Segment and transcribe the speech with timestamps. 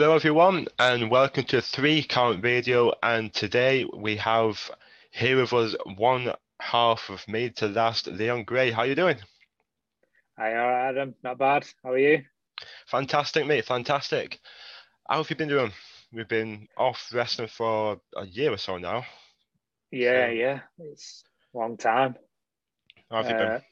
[0.00, 2.94] Hello, everyone, and welcome to Three Count Radio.
[3.02, 4.70] And today we have
[5.10, 8.70] here with us one half of Made to Last, Leon Grey.
[8.70, 9.18] How are you doing?
[10.38, 11.14] Hi, Adam.
[11.22, 11.66] Not bad.
[11.84, 12.22] How are you?
[12.86, 13.66] Fantastic, mate.
[13.66, 14.40] Fantastic.
[15.06, 15.70] How have you been doing?
[16.14, 19.04] We've been off wrestling for a year or so now.
[19.90, 20.60] Yeah, so, yeah.
[20.78, 21.24] It's
[21.54, 22.16] a long time.
[23.10, 23.62] How have you uh, been?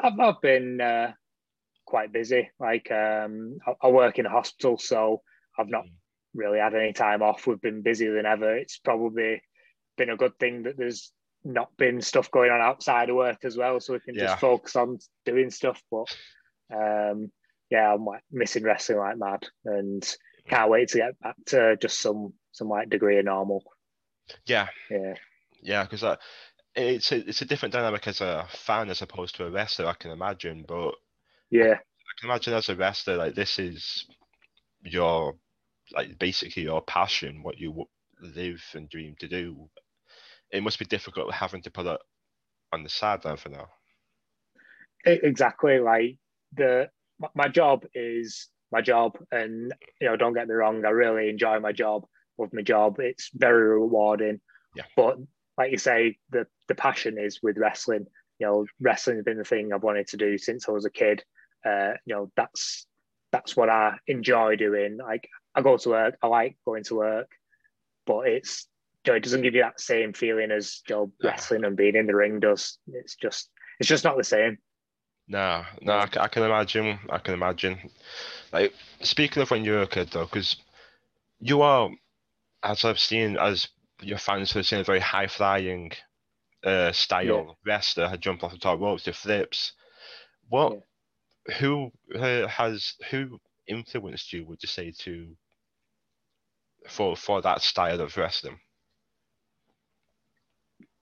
[0.00, 1.12] I've, I've been uh,
[1.90, 2.50] quite busy.
[2.58, 5.22] Like um, I, I, work in a hospital, so
[5.58, 5.90] I've not mm.
[6.34, 7.46] really had any time off.
[7.46, 8.56] We've been busier than ever.
[8.56, 9.42] It's probably
[9.98, 11.12] been a good thing that there's
[11.44, 14.26] not been stuff going on outside of work as well, so we can yeah.
[14.26, 15.82] just focus on doing stuff.
[15.90, 16.06] But
[16.72, 17.30] um,
[17.70, 20.16] yeah, I'm like missing wrestling like mad, and
[20.48, 23.64] can't wait to get back to just some some like degree of normal.
[24.46, 25.14] Yeah, yeah,
[25.60, 26.16] yeah, because uh,
[26.74, 29.86] it's a it's a different dynamic as a fan as opposed to a wrestler.
[29.86, 30.94] I can imagine, but
[31.50, 31.78] yeah,
[32.10, 34.06] I can imagine as a wrestler, like this is
[34.82, 35.34] your
[35.92, 37.84] like basically your passion, what you
[38.20, 39.68] live and dream to do.
[40.50, 42.00] It must be difficult having to put it
[42.72, 43.68] on the sideline for now.
[45.04, 46.18] Exactly, like
[46.54, 46.88] the
[47.34, 51.60] my job is my job, and you know, don't get me wrong, I really enjoy
[51.60, 52.04] my job.
[52.38, 52.96] Love my job.
[52.98, 54.40] It's very rewarding.
[54.74, 54.84] Yeah.
[54.96, 55.18] But
[55.58, 58.06] like you say, the the passion is with wrestling.
[58.38, 60.90] You know, wrestling has been the thing I've wanted to do since I was a
[60.90, 61.22] kid.
[61.64, 62.86] Uh, you know, that's
[63.32, 64.98] that's what I enjoy doing.
[64.98, 67.30] Like I go to work, I like going to work,
[68.06, 68.66] but it's
[69.04, 71.96] you know, it doesn't give you that same feeling as you know, wrestling and being
[71.96, 72.78] in the ring does.
[72.88, 74.58] It's just it's just not the same.
[75.28, 76.98] No, no, I, I can imagine.
[77.08, 77.78] I can imagine.
[78.52, 80.56] Like speaking of when you were a kid, though, because
[81.38, 81.88] you are,
[82.62, 83.68] as I've seen, as
[84.02, 85.92] your fans have seen, a very high flying
[86.64, 87.52] uh, style yeah.
[87.64, 89.72] wrestler had jumped off the top ropes to flips.
[90.48, 90.80] What yeah
[91.58, 94.44] who uh, has who influenced you?
[94.46, 95.28] Would you say to
[96.88, 98.58] for for that style of wrestling?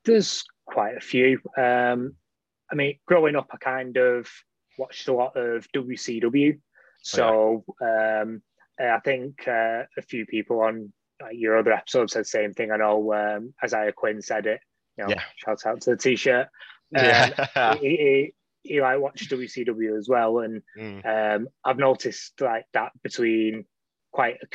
[0.05, 1.41] There's quite a few.
[1.57, 2.15] Um,
[2.71, 4.29] I mean, growing up, I kind of
[4.79, 6.59] watched a lot of WCW.
[7.03, 8.23] So oh, yeah.
[8.23, 8.43] um,
[8.81, 10.93] I think uh, a few people on
[11.33, 12.71] your other episodes said the same thing.
[12.71, 14.61] I know um, Isaiah Quinn said it.
[14.97, 15.23] You know, yeah.
[15.37, 16.49] shout out to the t-shirt.
[16.97, 17.75] Um, yeah.
[17.75, 18.33] he,
[18.65, 21.37] you know, I watch WCW as well, and mm.
[21.37, 23.65] um, I've noticed like that between
[24.13, 24.47] quite a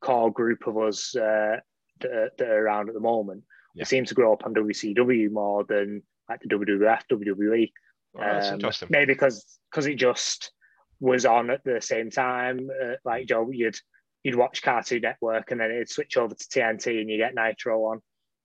[0.00, 1.56] core group of us uh,
[2.00, 3.44] that, are, that, are, around at the moment.
[3.74, 3.82] Yeah.
[3.82, 7.70] We seem to grow up on WCW more than like the WWF, WWE.
[8.16, 10.52] Oh, um, maybe because because it just
[11.00, 12.70] was on at the same time.
[12.70, 13.78] Uh, like Joe, you'd
[14.22, 17.84] you'd watch Cartoon Network and then it'd switch over to TNT and you get Nitro
[17.84, 18.02] on,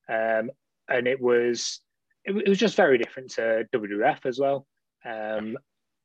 [0.10, 0.52] um,
[0.90, 1.82] and it was
[2.26, 4.66] it, it was just very different to WWF as well.
[5.06, 5.58] Um,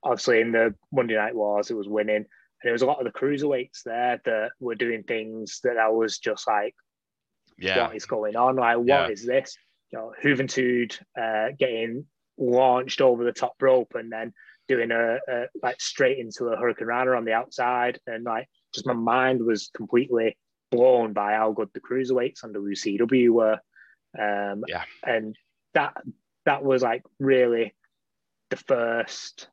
[0.03, 2.27] obviously, in the Monday Night Wars, it was winning, and
[2.63, 6.19] there was a lot of the cruiserweights there that were doing things that I was
[6.19, 6.75] just like,
[7.59, 7.87] yeah.
[7.87, 8.57] what is going on?
[8.57, 9.09] Like, what yeah.
[9.09, 9.57] is this?
[9.93, 12.07] You know, Juventud uh, getting
[12.37, 14.33] launched over the top rope and then
[14.69, 18.93] doing a, a like straight into a hurricanrana on the outside, and like just my
[18.93, 20.37] mind was completely
[20.71, 23.59] blown by how good the cruiserweights on WCW were.
[24.19, 25.37] Um, yeah, and
[25.75, 25.95] that
[26.45, 27.75] that was like really
[28.51, 29.49] the first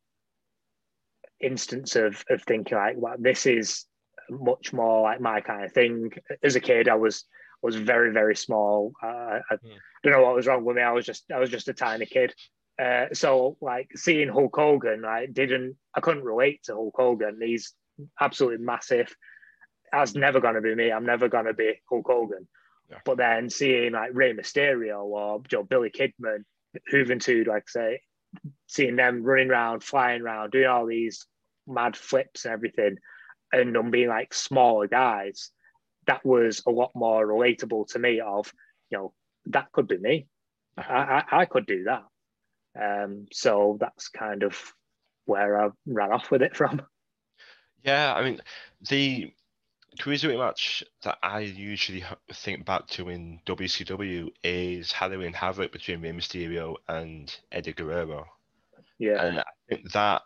[1.42, 3.86] instance of of thinking like, well, this is
[4.30, 6.12] much more like my kind of thing.
[6.44, 7.26] As a kid, I was
[7.62, 8.94] was very very small.
[9.02, 9.78] Uh, I mm.
[10.04, 10.82] don't know what was wrong with me.
[10.82, 12.34] I was just I was just a tiny kid.
[12.82, 17.40] Uh, so like seeing Hulk Hogan, I didn't I couldn't relate to Hulk Hogan.
[17.42, 17.74] He's
[18.20, 19.14] absolutely massive.
[19.92, 20.92] That's never gonna be me.
[20.92, 22.48] I'm never gonna be Hulk Hogan.
[22.90, 22.98] Yeah.
[23.06, 26.44] But then seeing like Rey Mysterio or Joe Billy Kidman,
[26.92, 28.02] Juventud, like I say,
[28.68, 31.26] seeing them running around, flying around, doing all these
[31.68, 32.98] mad flips and everything,
[33.52, 35.52] and them being like smaller guys,
[36.08, 38.20] that was a lot more relatable to me.
[38.20, 38.54] Of
[38.90, 39.14] you know,
[39.48, 40.28] that could be me.
[40.78, 42.04] I, I, I could do that.
[42.78, 44.58] Um, so that's kind of
[45.26, 46.82] where I ran off with it from.
[47.84, 48.42] Yeah, I mean,
[48.90, 49.32] the
[50.00, 52.04] cruiserweight match that I usually
[52.34, 58.26] think back to in WCW is Halloween Havoc between Rey Mysterio and Eddie Guerrero.
[59.00, 60.22] Yeah, and I think that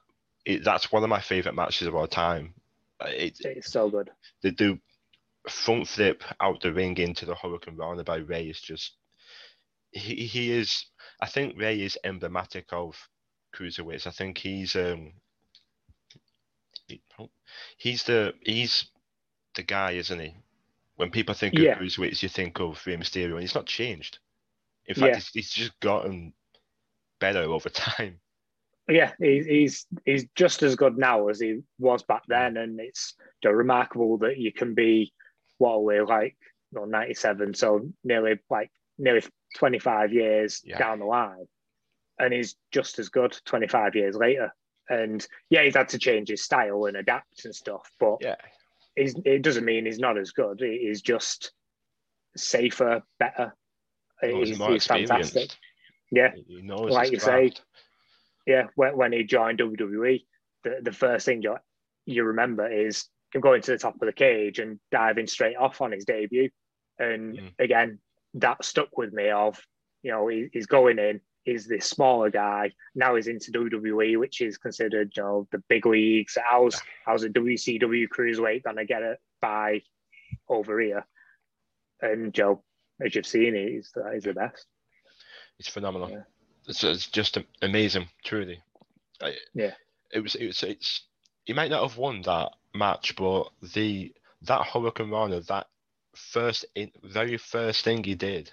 [0.45, 2.53] it, that's one of my favorite matches of all time.
[3.01, 4.11] It, it's so good.
[4.41, 4.79] They do
[5.47, 8.93] front flip out the ring into the hurricanrana by Rey is just
[9.91, 10.85] he, he is.
[11.21, 12.95] I think Rey is emblematic of
[13.55, 14.07] cruiserweights.
[14.07, 15.13] I think he's um
[17.77, 18.89] he's the he's
[19.59, 20.33] the guy, isn't he?
[20.95, 21.71] When people think yeah.
[21.71, 24.19] of cruiserweights, you think of Rey Mysterio, and he's not changed.
[24.85, 25.15] In fact, yeah.
[25.15, 26.33] he's, he's just gotten
[27.19, 28.19] better over time.
[28.87, 33.15] yeah, he's he's he's just as good now as he was back then, and it's
[33.43, 35.13] you know, remarkable that you can be
[35.57, 36.37] what are we like,
[36.73, 39.23] ninety seven, so nearly like nearly
[39.55, 40.79] twenty five years Yeah.
[40.79, 41.47] down the line,
[42.17, 44.53] and he's just as good twenty five years later.
[44.89, 48.35] And yeah, he's had to change his style and adapt and stuff, but Yeah,
[48.95, 50.59] he's, it doesn't mean he's not as good.
[50.59, 51.51] He- He's just
[52.35, 53.53] safer, better.
[54.21, 55.49] Well, he's He's, he's fantastic.
[56.11, 57.51] Yeah, He Like you say,
[58.45, 58.67] yeah.
[58.75, 60.25] When, when he joined WWE,
[60.63, 61.55] the, the first thing you,
[62.05, 65.81] you remember is him going to the top of the cage and diving straight off
[65.81, 66.49] on his debut.
[66.97, 67.51] And Mm.
[67.59, 67.99] again,
[68.35, 69.29] that stuck with me.
[69.29, 69.61] Of
[70.03, 71.21] you know, he, he's going in.
[71.43, 72.73] He's this smaller guy.
[72.95, 76.37] Now he's into WWE, which is considered you know the big leagues.
[76.49, 79.81] How's how's a WCW cruiserweight gonna get it by
[80.47, 81.05] over here?
[82.01, 82.63] And Joe,
[83.03, 84.65] as you've seen, he's he's the best.
[85.59, 86.09] It's phenomenal.
[86.09, 86.23] Yeah.
[86.67, 88.61] It's, it's just amazing, truly.
[89.21, 89.73] I, Yeah.
[90.13, 90.35] It was.
[90.35, 90.63] It was.
[90.63, 91.03] It's.
[91.45, 94.13] He might not have won that match, but the
[94.43, 95.67] that hurricanrana, that
[96.15, 98.51] first, in, very first thing he did,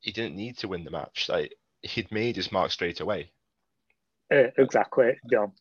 [0.00, 1.28] he didn't need to win the match.
[1.28, 3.30] Like he'd made his mark straight away.
[4.32, 5.16] Uh, exactly.
[5.30, 5.52] You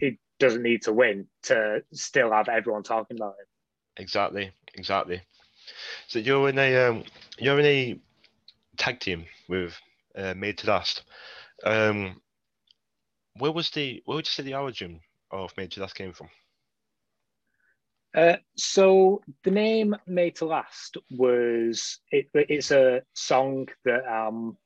[0.00, 3.46] He doesn't need to win to still have everyone talking about him.
[3.96, 4.50] Exactly.
[4.74, 5.22] Exactly.
[6.08, 7.04] So you're in a um,
[7.38, 8.00] you're in a
[8.76, 9.78] tag team with
[10.16, 11.02] uh, Made to Last.
[11.64, 12.20] Um,
[13.38, 15.00] where was the where would you say the origin
[15.30, 16.28] of Made to Last came from?
[18.14, 24.56] Uh, so the name "Made to Last" was it, it's a song that um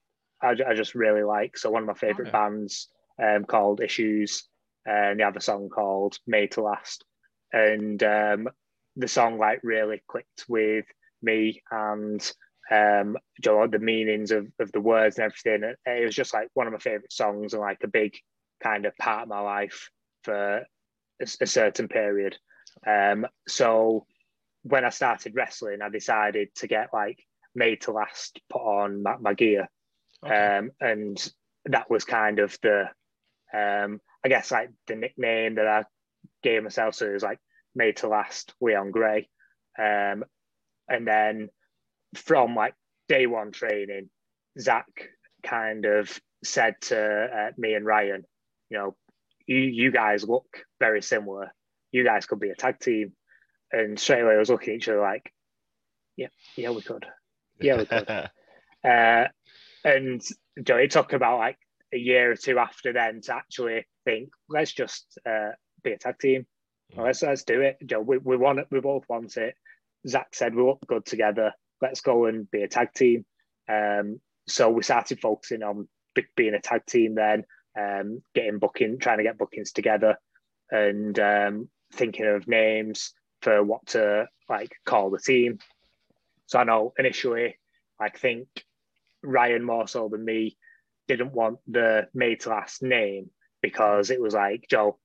[0.43, 1.57] I, I just really like.
[1.57, 2.89] So one of my favorite bands
[3.23, 4.49] um called Issues,
[4.85, 7.05] and they have a song called "Made to Last,"
[7.53, 8.49] and um
[8.97, 10.85] the song like really clicked with
[11.23, 12.21] me and
[12.71, 15.75] um the meanings of, of the words and everything.
[15.87, 18.15] It was just like one of my favorite songs and like a big
[18.63, 19.89] kind of part of my life
[20.25, 20.59] for
[21.21, 22.37] a, a certain period.
[22.87, 24.07] Um, so
[24.63, 29.17] when I started wrestling, I decided to get like made to last put on my,
[29.19, 29.69] my gear.
[30.25, 30.57] Okay.
[30.59, 31.33] Um, and
[31.67, 32.89] that was kind of the,
[33.53, 35.85] um, I guess like the nickname that I
[36.43, 36.95] gave myself.
[36.95, 37.39] So it was like
[37.75, 39.29] made to last Leon Grey.
[39.79, 40.25] Um,
[40.89, 41.49] and then
[42.15, 42.75] from like
[43.09, 44.11] day one training,
[44.59, 44.87] Zach
[45.43, 48.25] kind of said to uh, me and Ryan,
[48.71, 48.97] you know,
[49.47, 51.53] you, you guys look very similar.
[51.93, 53.13] You guys could be a tag team.
[53.71, 55.33] And straight away I was looking at each other like,
[56.17, 57.07] yeah, yeah, we could.
[57.61, 58.31] yeah, we could.
[58.85, 59.27] Uh,
[59.85, 60.23] and
[60.57, 61.59] you know, it took about like
[61.93, 65.51] a year or two after then to actually think, let's just uh,
[65.83, 66.47] be a tag team.
[66.95, 67.05] Mm.
[67.05, 67.79] Let's let's do it.
[67.81, 68.69] You know, we we want it.
[68.71, 69.55] We both want it.
[70.07, 71.53] Zach said we look good together.
[71.83, 73.25] Let's go and be a tag team.
[73.69, 77.45] Um, so we started focusing on be- being a tag team then,
[77.79, 80.17] um, getting booking, trying to get bookings together,
[80.71, 83.13] and um, thinking of names
[83.43, 85.59] for what to like call the team.
[86.47, 87.59] So I know initially,
[88.01, 88.49] I think
[89.23, 90.57] Ryan more so than me
[91.09, 93.31] didn't want the made to last name
[93.63, 94.99] because it was like Joe,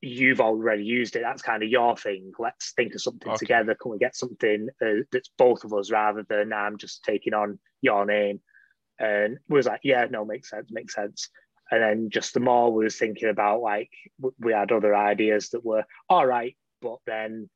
[0.00, 1.22] you've already used it.
[1.22, 2.32] That's kind of your thing.
[2.38, 3.38] Let's think of something Okay.
[3.38, 3.74] together.
[3.74, 7.58] Can we get something uh, that's both of us rather than I'm just taking on
[7.80, 8.40] your name?
[8.98, 11.28] And was like, yeah, no, makes sense, makes sense.
[11.70, 13.90] And then just the more we was thinking about, like
[14.38, 17.48] we had other ideas that were all right, but then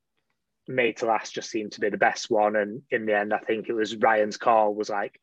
[0.67, 2.55] made to last just seemed to be the best one.
[2.55, 5.19] And in the end, I think it was Ryan's call was like,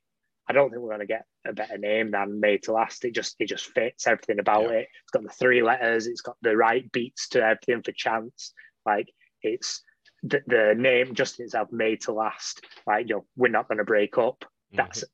[0.49, 3.05] I don't think we're going to get a better name than made to last.
[3.05, 4.79] It just it just fits everything about Yeah.
[4.79, 4.89] it.
[5.03, 6.07] It's got the three letters.
[6.07, 8.53] It's got the right beats to everything for chance.
[8.85, 9.09] Like
[9.43, 9.83] it's
[10.23, 12.65] the, the name just in itself made to last.
[12.87, 14.45] Like you know, we're not going to break up.
[14.45, 14.77] Mm-hmm.
[14.77, 15.05] That's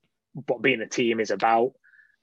[0.47, 1.73] what being a team is about.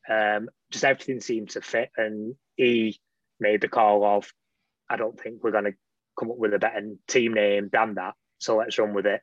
[0.09, 2.99] Um, just everything seemed to fit, and he
[3.39, 4.31] made the call of,
[4.89, 5.73] I don't think we're going to
[6.19, 8.15] come up with a better team name than that.
[8.39, 9.21] So let's run with it.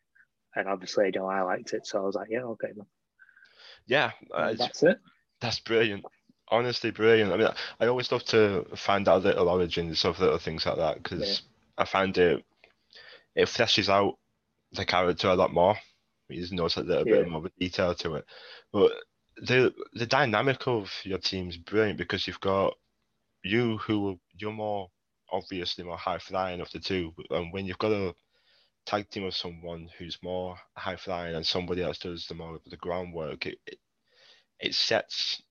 [0.54, 2.86] And obviously, you know, I liked it, so I was like, yeah, okay, man.
[3.86, 4.98] yeah, uh, that's it.
[5.40, 6.04] that's brilliant.
[6.48, 7.32] Honestly, brilliant.
[7.32, 7.48] I mean,
[7.80, 11.42] I- always love to find out little origins of little things like that because
[11.76, 12.44] I find it
[13.34, 14.14] it fleshes out
[14.72, 15.76] the character a lot more.
[16.28, 18.24] You just notice a little bit more of a detail to it.
[18.72, 18.92] But
[19.38, 22.74] the the dynamic of your team's brilliant because you've got
[23.42, 24.90] you who you're more
[25.30, 28.14] obviously more high flying of the two, and when you've got a
[28.86, 32.60] tag team of someone who's more high flying and somebody else does the more of
[32.66, 33.78] the groundwork, it it,
[34.60, 35.42] it sets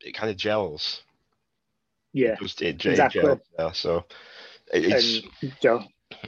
[0.00, 1.02] it kind of gels.
[2.12, 2.36] Yeah.
[2.40, 3.22] It it, exactly.
[3.22, 3.74] gels there.
[3.74, 4.04] So
[4.72, 5.84] it- it's and Joe,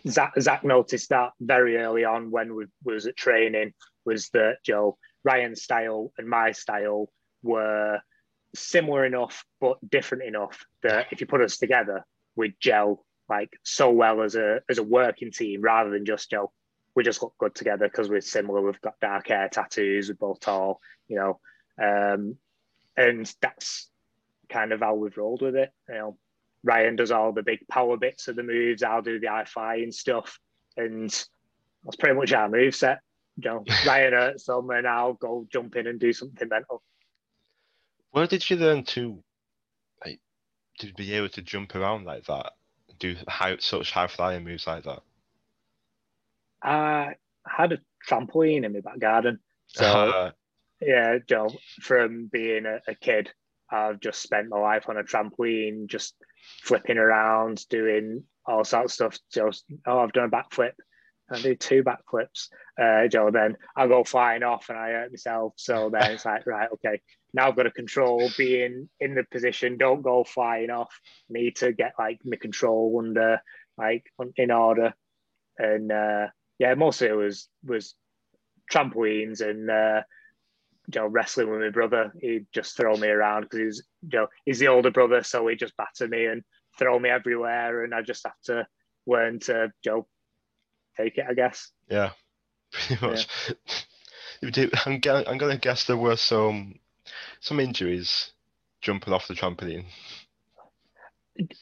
[0.08, 3.72] Zach, Zach noticed that very early on when we was at training
[4.04, 7.10] was that Joe Ryan's style and my style
[7.42, 7.98] were
[8.54, 12.04] similar enough but different enough that if you put us together,
[12.36, 16.38] we'd gel like so well as a as a working team rather than just you
[16.38, 16.52] know
[16.94, 18.62] we just look good together because we're similar.
[18.62, 21.40] We've got dark hair, tattoos, we're both tall, you know,
[21.82, 22.36] um,
[22.96, 23.90] and that's
[24.48, 25.72] kind of how we've rolled with it.
[25.88, 26.18] You know,
[26.64, 28.82] Ryan does all the big power bits of the moves.
[28.82, 30.38] I'll do the high and stuff,
[30.76, 31.10] and
[31.84, 33.00] that's pretty much our move set.
[33.36, 36.82] You know, Ryan hurts some, and I'll go jump in and do something mental.
[38.12, 39.22] Where did you learn to,
[40.04, 40.20] like,
[40.78, 42.52] to be able to jump around like that,
[42.98, 45.02] do high, such high flying moves like that?
[46.62, 47.16] I
[47.46, 47.78] had a
[48.08, 50.30] trampoline in my back garden, so uh,
[50.80, 51.50] yeah, Joe.
[51.80, 53.30] From being a, a kid,
[53.70, 56.14] I've just spent my life on a trampoline, just
[56.62, 59.18] flipping around, doing all sorts of stuff.
[59.32, 60.72] Just oh, I've done a backflip.
[61.30, 62.48] I do two backflips,
[62.80, 63.30] uh, Joe.
[63.32, 65.54] Then I go flying off and I hurt myself.
[65.56, 67.00] So then it's like, right, okay,
[67.34, 69.76] now I've got to control being in the position.
[69.76, 70.98] Don't go flying off.
[71.28, 73.40] Need to get like my control under,
[73.76, 74.04] like
[74.36, 74.94] in order.
[75.58, 76.28] And uh,
[76.58, 77.94] yeah, mostly it was was
[78.72, 80.02] trampolines and uh,
[80.92, 82.12] you know, wrestling with my brother.
[82.20, 85.58] He'd just throw me around because he's, you know, he's the older brother, so he'd
[85.58, 86.42] just batter me and
[86.78, 88.66] throw me everywhere, and I just have to
[89.06, 90.06] learn to, know,
[90.96, 91.70] take it, I guess.
[91.88, 92.10] Yeah,
[92.72, 93.28] pretty much.
[94.42, 94.66] Yeah.
[94.84, 96.78] I'm, I'm gonna guess there were some
[97.40, 98.32] some injuries
[98.82, 99.86] jumping off the trampoline.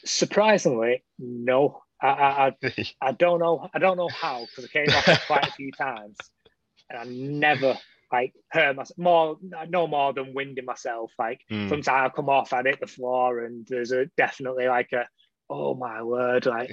[0.04, 1.82] Surprisingly, no.
[2.00, 3.68] I, I, I, I don't know.
[3.72, 6.16] I don't know how because I came off quite a few times,
[6.90, 7.78] and I never
[8.12, 9.38] like hurt myself more,
[9.68, 11.12] no more than winding myself.
[11.18, 11.68] Like mm.
[11.68, 15.06] sometimes I come off, I hit the floor, and there's a definitely like a,
[15.50, 16.70] oh my word, like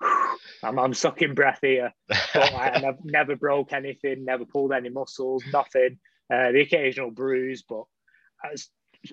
[0.62, 1.92] I'm, I'm sucking breath here.
[2.08, 5.98] But like, I never, never broke anything, never pulled any muscles, nothing.
[6.32, 7.84] Uh, the occasional bruise, but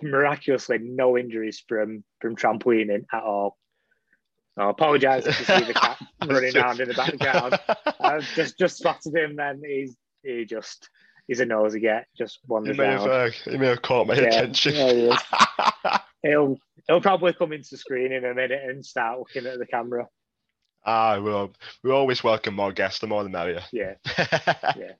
[0.01, 3.57] miraculously no injuries from from trampolining at all.
[4.57, 7.59] I apologise if you see the cat running around in the background.
[7.99, 10.89] I've just just spotted him, and he's he just
[11.27, 13.09] he's a nosy get, just wanders he may around.
[13.09, 15.17] Have, uh, he may have caught my yeah, attention.
[16.23, 20.07] He'll he'll probably come into screen in a minute and start looking at the camera.
[20.85, 22.99] Ah, well, we always welcome more guests.
[22.99, 23.63] The more the merrier.
[23.71, 24.93] Yeah, yeah.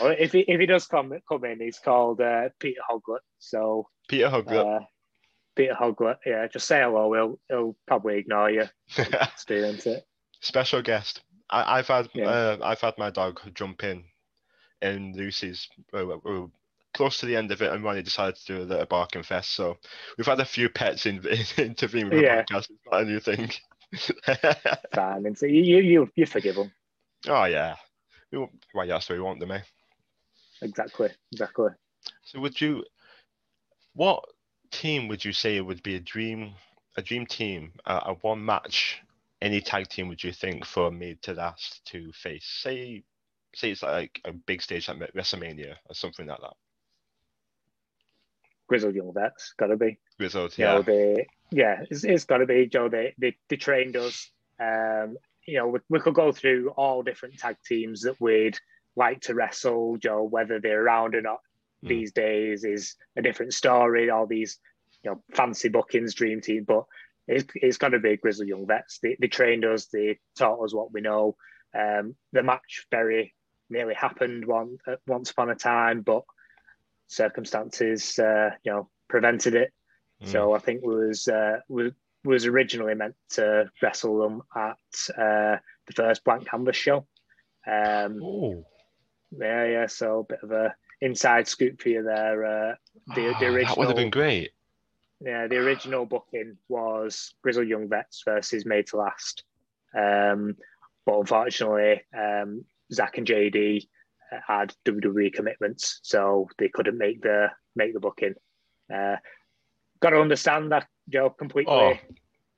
[0.00, 3.20] Well, if he if he does come come in, he's called uh, Peter Hoglet.
[3.38, 4.82] So Peter Hoglet.
[4.82, 4.84] Uh,
[5.56, 6.18] Peter Hoglet.
[6.24, 7.12] Yeah, just say hello.
[7.12, 8.64] He'll he'll probably ignore you.
[8.98, 10.04] Experience it.
[10.40, 11.22] Special guest.
[11.50, 12.24] I, have had yeah.
[12.24, 14.04] uh, I've had my dog jump in
[14.82, 15.68] in Lucy's.
[16.94, 19.50] Close to the end of it, and he decided to do a little barking fest.
[19.50, 19.78] So
[20.16, 22.36] we've had a few pets in, in intervene with yeah.
[22.36, 22.70] the podcast.
[22.70, 23.50] It's not a new thing.
[24.94, 26.72] Fine, and so you you you forgive them.
[27.28, 27.76] Oh yeah,
[28.32, 29.60] we, well, that's what we want them, eh?
[30.62, 31.70] Exactly, exactly.
[32.22, 32.84] So would you,
[33.94, 34.24] what
[34.70, 36.54] team would you say would be a dream,
[36.96, 39.02] a dream team, uh, a one match,
[39.40, 42.46] any tag team would you think for Made to Last to face?
[42.46, 43.04] Say,
[43.54, 46.54] say it's like a big stage like WrestleMania or something like that.
[48.66, 49.98] Grizzled Young Vets, gotta be.
[50.18, 50.72] Grizzled, yeah.
[50.72, 52.66] You know, they, yeah, it's, it's gotta be.
[52.66, 54.30] Joe, they, they, they trained us.
[54.60, 55.16] Um,
[55.46, 58.58] you know, we, we could go through all different tag teams that we'd
[58.96, 59.96] like to wrestle.
[59.98, 61.40] Joe, whether they're around or not
[61.84, 61.88] mm.
[61.88, 64.10] these days is a different story.
[64.10, 64.58] All these,
[65.02, 66.84] you know, fancy bookings, dream team, but
[67.28, 68.98] it's, it's got to be Grizzled Young Vets.
[68.98, 71.36] They, they trained us, they taught us what we know.
[71.78, 73.34] Um, the match very
[73.68, 76.22] nearly happened one uh, once upon a time, but
[77.14, 79.72] circumstances, uh, you know, prevented it.
[80.22, 80.28] Mm.
[80.28, 81.92] So I think was uh, was
[82.24, 87.06] was originally meant to wrestle them at uh, the first Blank Canvas show.
[87.66, 88.64] Um, oh.
[89.30, 89.86] Yeah, yeah.
[89.86, 92.44] So a bit of a inside scoop for you there.
[92.44, 92.74] Uh,
[93.14, 94.50] the, oh, the original that would have been great.
[95.20, 99.44] Yeah, the original booking was Grizzled Young Vets versus Made to Last.
[99.96, 100.56] Um,
[101.06, 103.86] but unfortunately, um, Zach and JD
[104.46, 108.34] had WWE commitments, so they couldn't make the make the booking.
[108.92, 109.16] Uh,
[110.00, 111.72] got to understand that, Joe, completely.
[111.72, 111.94] Oh,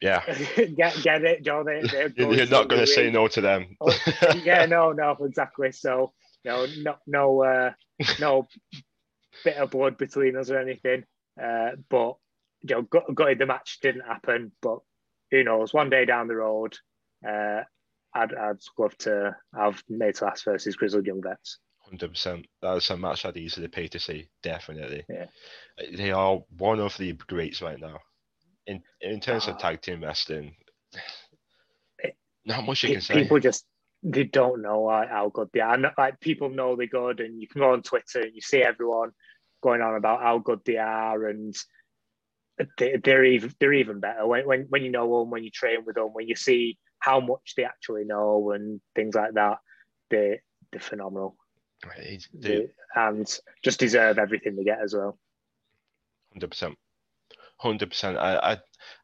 [0.00, 0.22] yeah.
[0.56, 1.64] get get it, Joe.
[1.64, 1.82] They,
[2.16, 3.76] You're not going to say no to them.
[3.80, 3.94] oh,
[4.42, 5.72] yeah, no, no, exactly.
[5.72, 6.12] So,
[6.44, 7.72] no, no, no, uh,
[8.20, 8.46] no
[9.44, 11.04] bit of blood between us or anything.
[11.42, 12.16] Uh, but
[12.62, 14.52] you know, got, got the match didn't happen.
[14.60, 14.78] But
[15.30, 15.72] who knows?
[15.72, 16.76] One day down the road,
[17.26, 17.62] uh,
[18.14, 21.58] I'd I'd love to have to Last versus Grizzled Young Vets.
[21.88, 22.46] Hundred percent.
[22.60, 24.28] That's a match I'd easily pay to see.
[24.42, 25.04] Definitely.
[25.08, 25.26] Yeah.
[25.94, 28.00] They are one of the greats right now.
[28.66, 29.58] In in terms uh, of ah.
[29.58, 30.56] tag team wrestling,
[32.00, 33.14] it, not much you it, can say.
[33.14, 33.64] People just
[34.02, 35.78] they don't know how good they are.
[35.96, 39.10] Like people know they're good, and you can go on Twitter and you see everyone
[39.62, 41.54] going on about how good they are, and
[42.78, 45.84] they, they're even they're even better when, when when you know them, when you train
[45.86, 49.58] with them, when you see how much they actually know and things like that.
[50.10, 50.40] They
[50.72, 51.36] they're phenomenal.
[52.32, 53.26] They, and
[53.62, 55.18] just deserve everything they get as well.
[56.32, 56.78] Hundred percent,
[57.58, 58.16] hundred percent.
[58.18, 58.58] I,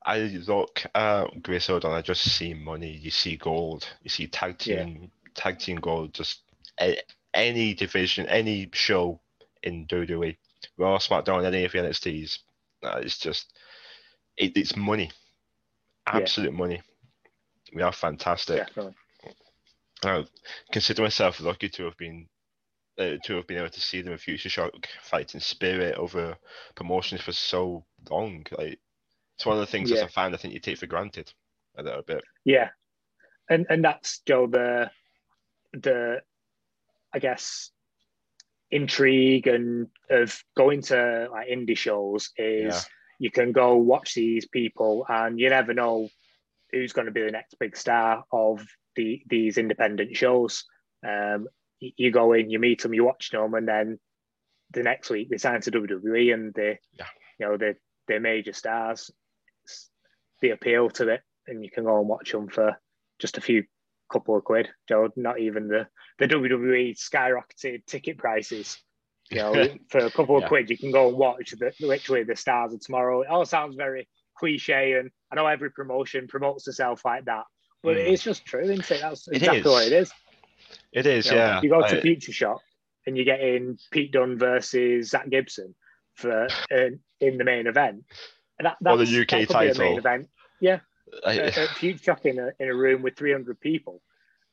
[0.05, 1.97] I, I look at Grace O'Donnell.
[1.99, 2.91] I just see money.
[2.91, 3.87] You see gold.
[4.03, 4.85] You see tag Yeah.
[4.85, 6.15] team, tag team gold.
[6.15, 6.41] Just
[7.35, 9.21] any division, any show
[9.63, 10.37] in WWE,
[10.77, 12.39] Raw, SmackDown, any of the NXTs.
[12.83, 13.53] Uh, it's just,
[14.37, 15.11] it, it's money,
[16.07, 16.17] Yeah.
[16.19, 16.83] absolute money.
[17.75, 18.59] We are fantastic.
[18.67, 18.95] Definitely.
[20.05, 20.25] I
[20.73, 22.29] consider myself lucky to have been
[22.99, 26.37] uh, to have been able to see them in Future Shock fighting Spirit over
[26.75, 28.45] promotions for so long.
[28.57, 28.79] Like
[29.37, 30.05] it's one of the things as Yeah.
[30.05, 31.33] a fan I think you take for granted
[31.77, 32.23] a little bit.
[32.45, 32.71] Yeah,
[33.49, 34.91] and and that's Joe the
[35.73, 36.23] the
[37.15, 37.71] I guess
[38.71, 42.81] intrigue and of going to like indie shows is Yeah.
[43.19, 46.09] you can go watch these people and you never know
[46.71, 50.65] who's going to be the next big star of the these independent shows.
[51.07, 51.49] Um,
[51.97, 53.99] you go in, you meet them, you watch them, and then
[54.71, 57.07] the next week they sign to WWE and they, Yeah.
[57.39, 57.75] you know, they
[58.09, 59.11] they're major stars.
[59.65, 59.91] It's
[60.41, 62.81] the appeal to it, and you can go and watch them for
[63.19, 63.65] just a few
[64.11, 64.69] couple of quid.
[65.17, 68.79] Not even the the WWE skyrocketed ticket prices.
[69.31, 70.49] You know, for a couple of Yeah.
[70.49, 73.23] quid, you can go and watch the literally the stars of tomorrow.
[73.23, 77.45] It all sounds very cliche, and I know every promotion promotes itself like that,
[77.83, 78.09] but Mm.
[78.13, 79.01] it's just true, isn't it?
[79.01, 79.67] That's exactly is.
[79.67, 80.13] what it is.
[80.93, 81.61] It is, You know, yeah.
[81.63, 82.63] You go to I- Future Shock
[83.07, 85.75] and you get in Pete Dunne versus Zach Gibson
[86.15, 88.05] for uh, in the main event.
[88.59, 89.99] And that, Or the UK could main title.
[89.99, 90.29] event
[91.27, 94.03] I- at, at Future Shock in a, in a room with 300 people.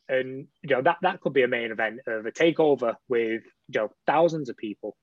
[0.07, 3.81] And you know that that could be a main event of a takeover with you
[3.81, 4.97] know thousands of people.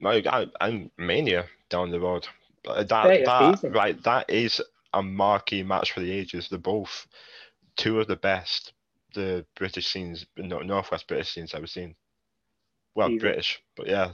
[0.00, 2.26] Like I, I'm Mania down the road.
[2.66, 4.60] Uh, That, Yeah, yeah, that right, that is
[4.92, 6.48] a marquee match for the ages.
[6.48, 7.06] They're both
[7.76, 8.72] two of the best
[9.14, 11.94] the British scenes, no, Northwest British scenes I've seen.
[12.94, 13.18] Well, Easy.
[13.18, 14.12] British, but yeah,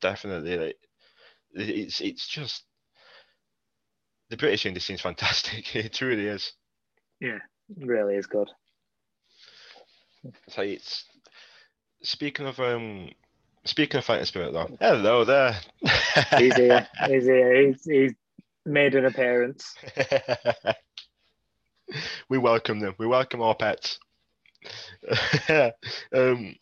[0.00, 0.56] definitely.
[0.56, 0.76] Like,
[1.54, 2.64] it's it's just
[4.30, 5.74] the British indie scene's fantastic.
[5.76, 6.52] It truly is.
[7.20, 7.40] It
[7.86, 8.48] really is good.
[10.48, 11.04] So it's
[12.02, 13.10] speaking of um
[13.64, 14.76] speaking of fighting spirit though.
[14.80, 15.58] Hello there.
[16.38, 16.86] He's here.
[17.06, 17.66] He's here.
[17.66, 18.14] He's, he's
[18.66, 19.74] made an appearance.
[22.28, 22.94] we welcome them.
[22.98, 23.98] We welcome our pets.
[26.14, 26.54] um,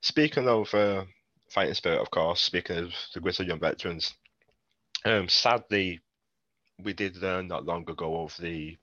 [0.00, 1.04] speaking of uh,
[1.50, 2.40] fighting spirit, of course.
[2.40, 4.14] Speaking of the Grizzled Young Veterans,
[5.04, 6.00] um, sadly,
[6.82, 8.76] we did learn not long ago of the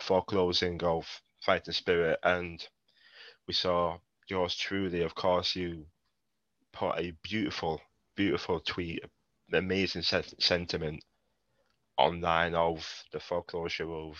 [0.00, 1.06] foreclosing of
[1.40, 2.66] fighting spirit, and
[3.46, 5.02] we saw yours truly.
[5.02, 5.86] Of course, you
[6.72, 7.80] put a beautiful,
[8.16, 9.04] beautiful tweet,
[9.52, 11.02] amazing se- sentiment
[11.98, 14.16] online of the foreclosure of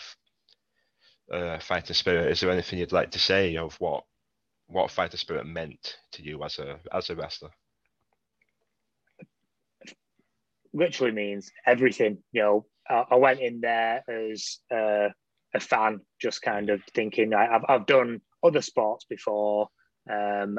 [1.32, 2.30] uh, Fighting Spirit.
[2.30, 4.04] Is there anything you'd like to say of what
[4.66, 7.50] what Fighting Spirit meant to you as a as a wrestler?
[10.72, 12.18] literally means everything.
[12.32, 15.08] You know, I, I went in there as uh,
[15.54, 19.68] a fan, just kind of thinking like, I've I've done other sports before,
[20.10, 20.58] um,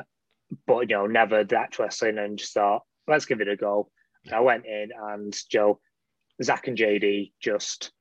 [0.68, 3.90] but you know, never that wrestling, and just thought let's give it a go.
[4.32, 5.80] I went in, and Joe,
[6.42, 7.92] Zach, and JD just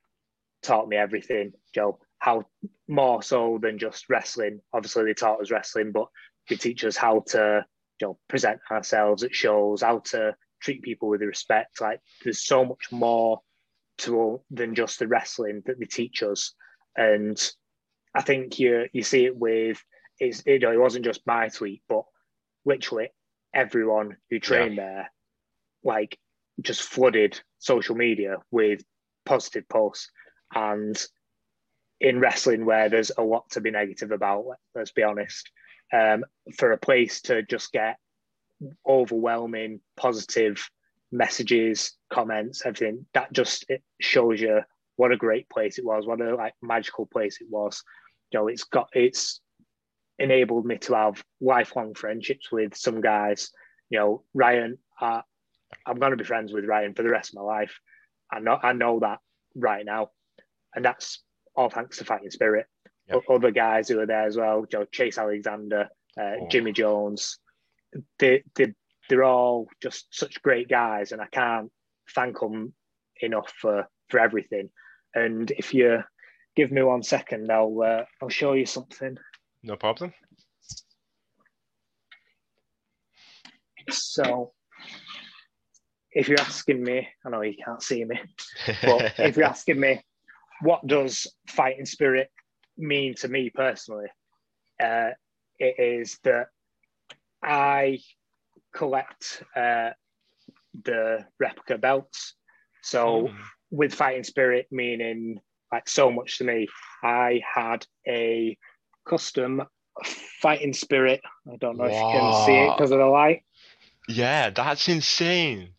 [0.62, 1.52] taught me everything.
[1.74, 2.44] Joe, how
[2.87, 4.61] more so than just wrestling.
[4.72, 6.06] Obviously, they taught us wrestling, but
[6.48, 7.66] they teach us how to
[8.00, 11.80] you know present ourselves at shows, how to treat people with respect.
[11.80, 13.40] Like there's so much more
[13.98, 16.54] to all than just the wrestling that they teach us.
[16.96, 17.37] And
[18.14, 19.82] I think you you see it with
[20.20, 22.04] it's you know it wasn't just my tweet, but
[22.64, 23.08] literally
[23.52, 25.11] everyone who trained there,
[25.82, 26.16] like
[26.61, 28.80] just flooded social media with
[29.26, 30.08] positive posts.
[30.54, 30.96] And
[32.03, 35.49] in wrestling, where there's a lot to be negative about, let's be honest,
[35.93, 36.25] um,
[36.59, 37.97] for a place to just get
[38.87, 40.69] overwhelming positive
[41.12, 43.07] messages, comments, everything.
[43.15, 44.62] That just it shows you
[44.97, 47.85] what a great place it was, what a like magical place it was.
[48.33, 49.41] You know, it's got it's
[50.19, 53.51] enabled me to have lifelong friendships with some guys.
[53.91, 55.23] You know, Ryan, uh,
[55.87, 57.79] I'm going to be friends with Ryan for the rest of my life.
[58.33, 59.21] I know I know that
[59.55, 60.11] right now,
[60.75, 61.23] and that's
[61.55, 62.67] all thanks to Fighting Spirit.
[63.09, 63.23] Yep.
[63.29, 65.88] Other guys who are there as well, Joe Chase Alexander,
[66.19, 66.49] uh, Oh.
[66.51, 67.38] Jimmy Jones,
[68.19, 68.73] they, they
[69.09, 71.71] they're all just such great guys, and I can't
[72.15, 72.73] thank them
[73.21, 74.71] enough for for everything.
[75.15, 76.03] And if you
[76.57, 79.19] give me one second, I'll uh, I'll show you something.
[79.62, 80.12] No problem.
[83.91, 84.53] So,
[86.12, 88.21] if you're asking me, I know you can't see me.
[88.83, 90.01] But if you're asking me,
[90.62, 92.31] what does fighting spirit
[92.79, 94.07] mean to me personally?
[94.83, 95.11] Uh,
[95.59, 96.48] it is that
[97.42, 97.98] I
[98.75, 99.90] collect uh,
[100.85, 102.35] the replica belts.
[102.83, 103.37] So Mm.
[103.70, 105.40] with fighting spirit meaning
[105.72, 106.68] like so much to me,
[107.03, 108.57] I had a
[109.09, 109.62] custom
[110.40, 111.20] fighting spirit.
[111.51, 113.44] I don't know if you can see it because of the light.
[114.09, 115.75] Yeah, that's insane.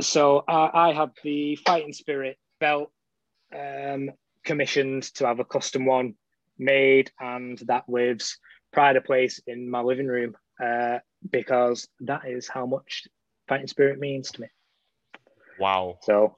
[0.00, 2.90] So I I have the fighting spirit belt
[3.54, 4.10] um,
[4.44, 6.14] commissioned to have a custom one
[6.58, 8.38] made, and that lives
[8.72, 10.98] pride of place in my living room uh,
[11.30, 13.06] because that is how much
[13.48, 14.48] fighting spirit means to me.
[15.58, 15.98] Wow.
[16.02, 16.34] So,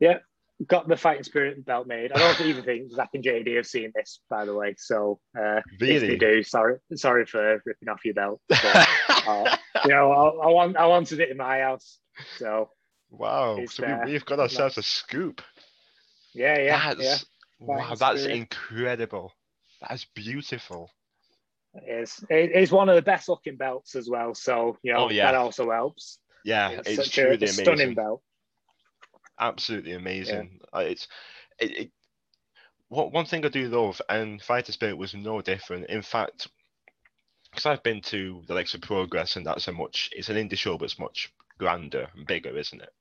[0.00, 0.18] yeah,
[0.66, 2.12] got the fighting spirit belt made.
[2.12, 4.74] I don't even think Zach and JD have seen this, by the way.
[4.78, 6.16] So, uh, if they Really?
[6.16, 8.40] do, sorry, sorry for ripping off your belt.
[8.48, 8.88] But,
[9.26, 11.98] uh, you know, I, I want, I wanted it in my house.
[12.38, 12.70] So,
[13.10, 13.62] wow.
[13.66, 15.42] So uh, we, we've got ourselves a scoop.
[16.36, 17.16] Yeah, yeah, that's yeah.
[17.58, 18.36] wow, that's spirit.
[18.36, 19.32] incredible.
[19.80, 20.90] That's beautiful.
[21.74, 22.24] It is.
[22.30, 24.34] It is one of the best looking belts as well.
[24.34, 25.32] So, you know, Oh, yeah.
[25.32, 26.18] that also helps.
[26.44, 27.94] Yeah, It's, it's, such a, truly a stunning amazing.
[27.94, 28.22] belt.
[29.38, 30.60] Absolutely amazing.
[30.74, 31.08] Uh, It's
[31.58, 31.90] it, it
[32.88, 35.86] what one thing I do love, and Fighting Spirit was no different.
[35.90, 36.48] In fact,
[37.50, 40.56] because I've been to the likes of Progress, and that's a much it's an indie
[40.56, 42.92] show, but it's much grander and bigger, isn't it?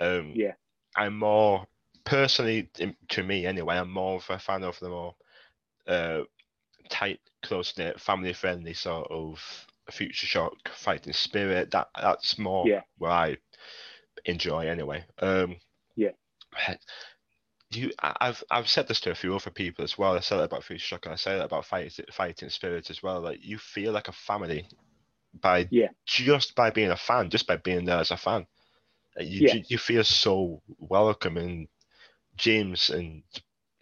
[0.00, 0.52] Um, Yeah.
[0.96, 1.66] I'm more
[2.04, 2.70] personally,
[3.08, 5.14] to me anyway, I'm more of a fan of the more
[5.86, 6.22] uh,
[6.88, 9.40] tight, close knit, family friendly sort of
[9.90, 11.70] Future Shock fighting spirit.
[11.70, 12.82] That that's more Yeah.
[12.98, 13.36] where I
[14.24, 15.04] enjoy anyway.
[15.18, 15.56] Um,
[15.96, 16.12] Yeah.
[17.70, 20.14] You, I've I've said this to a few other people as well.
[20.14, 23.02] I said it about Future Shock, and I said that about fighting fighting spirit as
[23.02, 23.20] well.
[23.20, 24.68] Like you feel like a family
[25.40, 25.88] by Yeah.
[26.06, 28.46] just by being a fan, just by being there as a fan.
[29.18, 29.54] You Yeah.
[29.68, 31.68] you feel so welcome, and
[32.36, 33.22] James and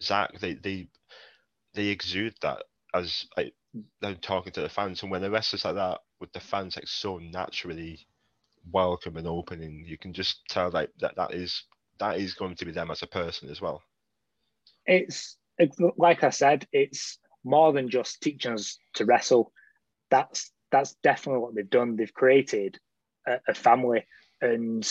[0.00, 0.88] Zach they they
[1.74, 3.54] they exude that as like
[4.00, 6.76] they're talking to the fans, and when the rest is like that with the fans
[6.76, 8.06] like so naturally
[8.70, 11.64] welcome and open, and you can just tell like that that is
[11.98, 13.82] that is going to be them as a person as well.
[14.86, 19.52] It's, it's like I said, it's more than just teaching us to wrestle.
[20.10, 21.96] That's that's definitely what they've done.
[21.96, 22.78] They've created
[23.26, 24.06] a, a family,
[24.40, 24.84] and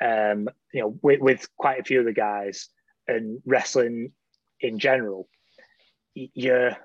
[0.00, 2.68] um, you know, with, with quite a few of the guys
[3.08, 4.12] and wrestling
[4.60, 5.28] in general,
[6.14, 6.76] you're.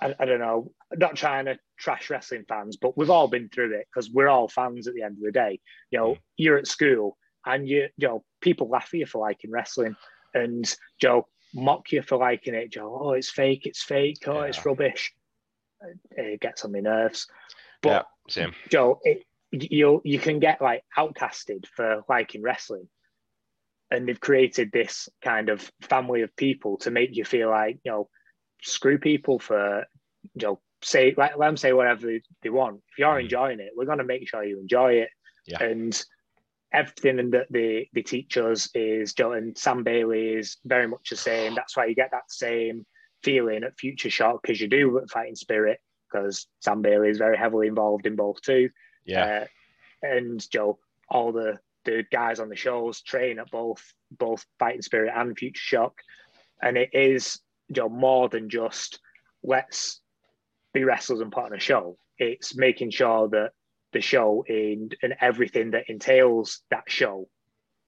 [0.00, 0.72] I, I don't know.
[0.94, 4.46] Not trying to trash wrestling fans, but we've all been through it because we're all
[4.48, 5.58] fans at the end of the day.
[5.90, 6.18] You know, Mm.
[6.36, 9.96] you're at school and you, you know, people laugh at you for liking wrestling,
[10.34, 10.64] and
[11.00, 12.72] Joe mock you for liking it.
[12.72, 14.48] Joe, oh, it's fake, it's fake, oh, Yeah.
[14.48, 15.14] it's rubbish.
[16.10, 17.26] It gets on my nerves.
[17.82, 18.54] But yeah, same.
[18.68, 19.00] Joe,
[19.52, 22.88] you you can get like outcasted for liking wrestling,
[23.90, 27.90] and they've created this kind of family of people to make you feel like you
[27.90, 28.08] know,
[28.62, 29.84] screw people for
[30.34, 32.76] you know say let, let them say whatever they, they want.
[32.92, 33.22] If you're Mm.
[33.22, 35.08] enjoying it, we're going to make sure you enjoy it.
[35.46, 35.62] Yeah.
[35.62, 36.04] And
[36.72, 41.16] everything that they they teach us is Joe and Sam Bailey is very much the
[41.16, 41.54] same.
[41.54, 42.84] That's why you get that same
[43.22, 45.78] feeling at Future Shock because you do with Fighting Spirit
[46.10, 48.70] because Sam Bailey is very heavily involved in both too.
[49.04, 49.46] Yeah, Uh,
[50.02, 55.12] and Joe, all the the guys on the shows train at both both Fighting Spirit
[55.16, 55.94] and Future Shock,
[56.62, 57.40] and it is
[57.72, 59.00] Joe more than just
[59.42, 60.00] let's
[60.74, 61.96] be wrestlers and put on a show.
[62.18, 63.52] It's making sure that
[63.92, 67.28] the show in and everything that entails that show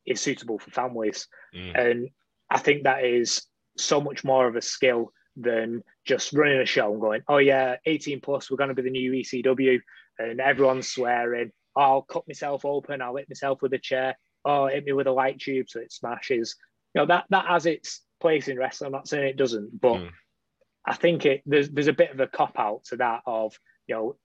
[0.06, 1.28] is suitable for families.
[1.54, 1.78] Mm.
[1.78, 2.08] And
[2.50, 3.42] I think that is
[3.76, 7.76] so much more of a skill than just running a show and going, oh yeah,
[7.84, 9.78] 18 plus, we're going to be the new ECW,
[10.18, 11.52] and everyone's swearing.
[11.76, 13.02] Oh, I'll cut myself open.
[13.02, 14.16] I'll hit myself with a chair.
[14.44, 16.56] Oh, hit me with a light tube so it smashes.
[16.94, 18.86] You know that that has its place in wrestling.
[18.86, 20.10] I'm not saying it doesn't, but Mm.
[20.86, 23.94] I think it there's there's a bit of a cop out to that of you
[23.94, 24.16] know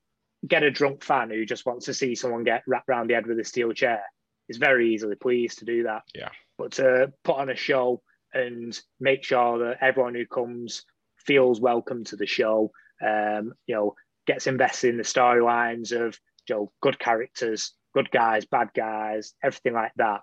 [0.47, 3.27] get a drunk fan who just wants to see someone get wrapped around the head
[3.27, 4.01] with a steel chair
[4.49, 6.03] is very easily pleased to do that.
[6.13, 6.29] Yeah.
[6.57, 8.01] But to put on a show
[8.33, 10.83] and make sure that everyone who comes
[11.17, 13.95] feels welcome to the show, um, you know,
[14.27, 19.73] gets invested in the storylines of you know good characters, good guys, bad guys, everything
[19.73, 20.21] like that.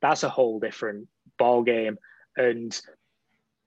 [0.00, 1.08] That's a whole different
[1.38, 1.98] ball game,
[2.36, 2.78] and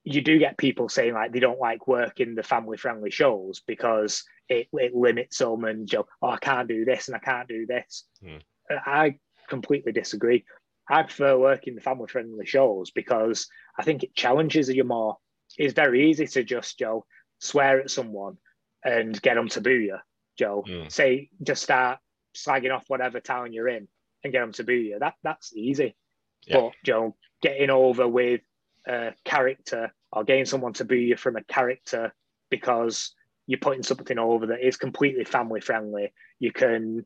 [0.04, 4.24] you do get people saying like they don't like working the family friendly shows because
[4.48, 7.48] it, it limits them and you know, oh I can't do this and I can't
[7.48, 8.06] do this.
[8.24, 8.38] Hmm.
[8.70, 9.18] I
[9.50, 10.46] completely disagree.
[10.88, 15.18] I prefer working the family friendly shows because I think it challenges you more.
[15.58, 17.06] It's very easy to just Joe
[17.40, 18.38] swear at someone
[18.84, 19.98] and get them to boo you.
[20.38, 20.92] Joe, Mm.
[20.92, 22.00] say just start
[22.36, 23.88] slagging off whatever town you're in
[24.24, 25.00] and get them to boo you.
[25.00, 25.96] That that's easy.
[26.44, 26.62] Yeah.
[26.62, 28.42] But Joe, getting over with
[28.88, 32.14] a character or getting someone to boo you from a character
[32.50, 33.16] because
[33.48, 36.14] you're putting something over that is completely family friendly.
[36.40, 37.06] You can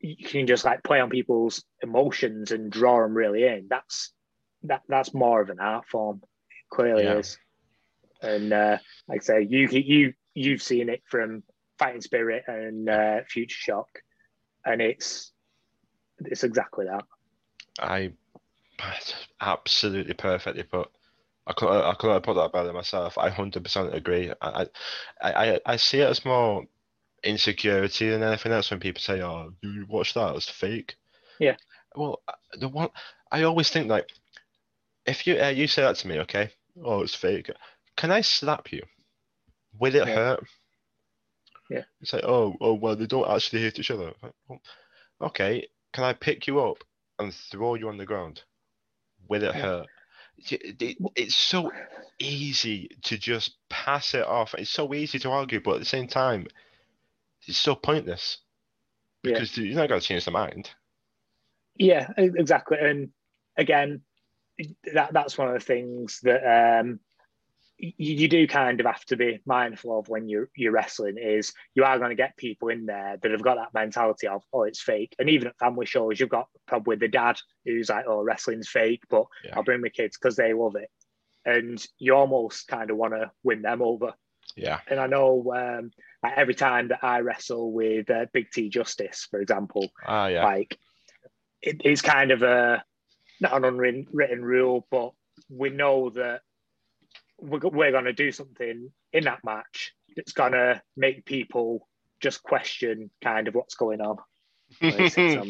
[0.00, 3.66] you can just like play on people's emotions and draw them really in.
[3.68, 4.12] That's
[4.64, 6.22] that that's more of an art form.
[6.50, 7.18] It clearly Yeah.
[7.18, 7.38] is.
[8.22, 11.42] And uh, like I say, you you you've seen it from
[11.78, 13.88] Fighting Spirit and uh, Future Shock,
[14.64, 15.32] and it's
[16.18, 17.04] it's exactly that.
[17.78, 18.12] I
[19.40, 20.88] absolutely perfectly put.
[21.46, 23.18] I couldn't, I couldn't have put that better myself.
[23.18, 24.32] I hundred percent agree.
[24.40, 24.66] I,
[25.20, 26.64] I, I, I see it as more
[27.22, 30.34] insecurity than anything else when people say, "Oh, you watch that?
[30.36, 30.96] It's fake."
[31.38, 31.56] Yeah.
[31.94, 32.22] Well,
[32.58, 32.88] the one
[33.30, 34.10] I always think like,
[35.06, 36.50] if you uh, you say that to me, okay,
[36.84, 37.50] oh, it's fake.
[37.96, 38.82] Can I slap you?
[39.78, 40.14] Will it Yeah.
[40.14, 40.44] hurt?
[41.70, 41.82] Yeah.
[42.00, 44.12] It's like, oh, oh, well, they don't actually hate each other.
[44.22, 44.60] Like, well,
[45.20, 46.84] Okay, can I pick you up
[47.18, 48.42] and throw you on the ground?
[49.28, 49.62] Will it Yeah.
[49.62, 49.86] hurt?
[50.50, 51.72] It- it- It's so
[52.18, 54.54] easy to just pass it off.
[54.54, 56.46] It's so easy to argue, but at the same time,
[57.46, 58.38] it's so pointless
[59.22, 59.32] Yeah.
[59.32, 60.70] because you're not going to change the mind.
[61.76, 62.78] Yeah, exactly.
[62.78, 63.12] And
[63.56, 64.02] again,
[64.94, 67.00] that that's one of the things that um,
[67.78, 71.16] you, do kind of have to be mindful of when you're you're wrestling.
[71.18, 74.42] Is you are going to get people in there that have got that mentality of
[74.52, 75.14] oh it's fake.
[75.18, 79.02] And even at family shows, you've got probably the dad who's like oh wrestling's fake,
[79.10, 79.56] but Yeah.
[79.56, 80.90] I'll bring my kids because they love it.
[81.44, 84.14] And you almost kind of want to win them over.
[84.56, 84.80] Yeah.
[84.88, 85.90] And I know um,
[86.22, 90.44] like every time that I wrestle with uh, Big T Justice, for example, Ah, yeah.
[90.44, 90.78] like
[91.62, 92.82] it is kind of a
[93.40, 95.12] not an unwritten rule, but
[95.50, 96.40] we know that
[97.38, 101.86] we're, we're going to do something in that match that's going to make people
[102.20, 104.16] just question kind of what's going on
[104.80, 105.48] when it sits on.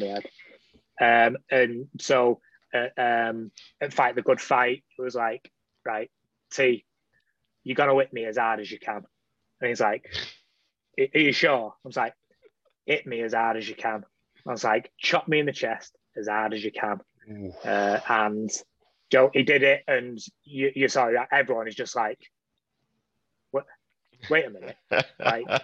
[1.01, 2.40] Um, and so
[2.75, 3.51] uh, um,
[3.90, 5.51] Fight the Good Fight, it was like,
[5.85, 6.11] right,
[6.53, 6.85] T,
[7.64, 9.03] you're going to whip me as hard as you can.
[9.61, 10.07] And he's like,
[10.99, 11.72] "Are- Are you sure?
[11.85, 12.14] I was like,
[12.85, 14.05] Hit me as hard as you can.
[14.46, 17.01] I was like, Chop me in the chest as hard as you can.
[17.64, 18.51] Uh, and
[19.11, 22.19] Joe, he did it, and you, you saw that everyone is just like,
[23.51, 23.64] what?
[24.31, 24.77] Wait a minute.
[25.19, 25.62] Like,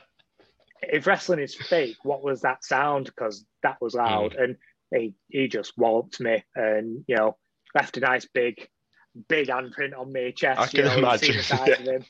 [0.83, 3.07] if wrestling is fake, what was that sound?
[3.07, 4.43] Because that was loud, mm.
[4.43, 4.57] and
[4.95, 7.37] he he just walloped me, and you know,
[7.75, 8.69] left a nice big,
[9.29, 10.61] big handprint on my chest.
[10.61, 12.05] I can you see imagine, the size of him.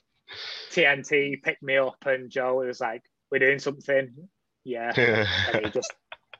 [0.70, 4.28] TNT picked me up, and Joe was like, "We're doing something."
[4.64, 4.92] Yeah,
[5.52, 5.92] and he just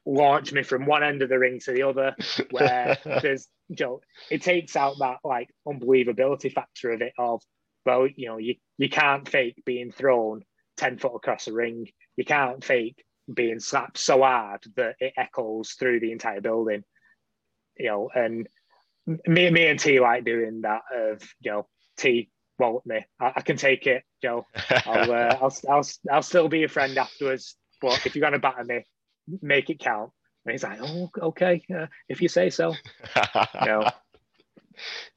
[0.05, 2.14] launched me from one end of the ring to the other
[2.50, 7.42] where there's you know it takes out that like unbelievability factor of it of
[7.87, 10.42] well you know you, you can't fake being thrown
[10.76, 11.88] 10 foot across a ring.
[12.16, 16.82] You can't fake being slapped so hard that it echoes through the entire building.
[17.78, 18.48] You know and
[19.06, 23.04] me, me and T like doing that of you know T won't me.
[23.20, 24.46] I, I can take it Joe
[24.87, 28.64] I'll, uh, I'll I'll I'll still be a friend afterwards but if you're gonna batter
[28.64, 28.85] me
[29.40, 30.11] make it count
[30.44, 32.74] and he's like oh okay uh, if you say so
[33.66, 33.88] No.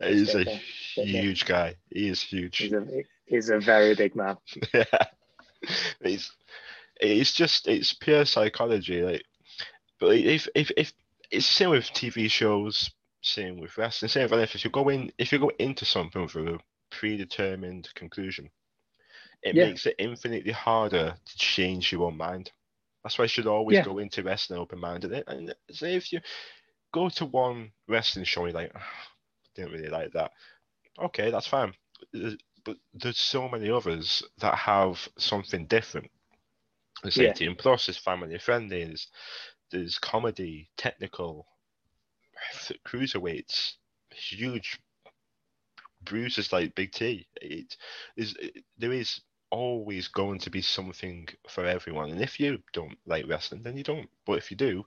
[0.03, 0.59] He's a there,
[0.95, 1.75] huge guy.
[1.89, 2.57] He is huge.
[2.57, 2.85] he's a
[3.25, 4.37] he's a very big man
[4.73, 4.83] yeah.
[6.01, 6.31] It's
[6.99, 9.01] it's just it's pure psychology.
[9.01, 9.23] Like
[9.99, 10.93] but if if if
[11.31, 14.59] it's the same with TV shows, same with wrestling, same with anything.
[14.59, 16.59] If you go in if you go into something with a
[16.91, 18.49] predetermined conclusion,
[19.41, 19.65] it Yeah.
[19.67, 22.51] makes it infinitely harder to change your own mind.
[23.05, 23.83] That's why you should always Yeah.
[23.83, 25.23] go into wrestling open minded.
[25.27, 26.21] And say if you
[26.91, 29.07] go to one wrestling show and you're like, "Ah,
[29.53, 30.31] didn't really like that.
[30.97, 31.75] Okay, that's fine.
[32.63, 36.09] But there's so many others that have something different.
[37.03, 37.29] There's Yeah.
[37.29, 39.07] 18 plus, there's family friendly, there's,
[39.69, 41.47] there's comedy, technical,
[42.87, 43.75] cruiserweights,
[44.09, 44.79] huge
[46.01, 47.27] bruises like Big T.
[47.39, 47.77] It
[48.15, 49.21] is it, there is
[49.55, 52.11] always going to be something for everyone.
[52.11, 54.09] And if you don't like wrestling, then you don't.
[54.25, 54.83] But if you do,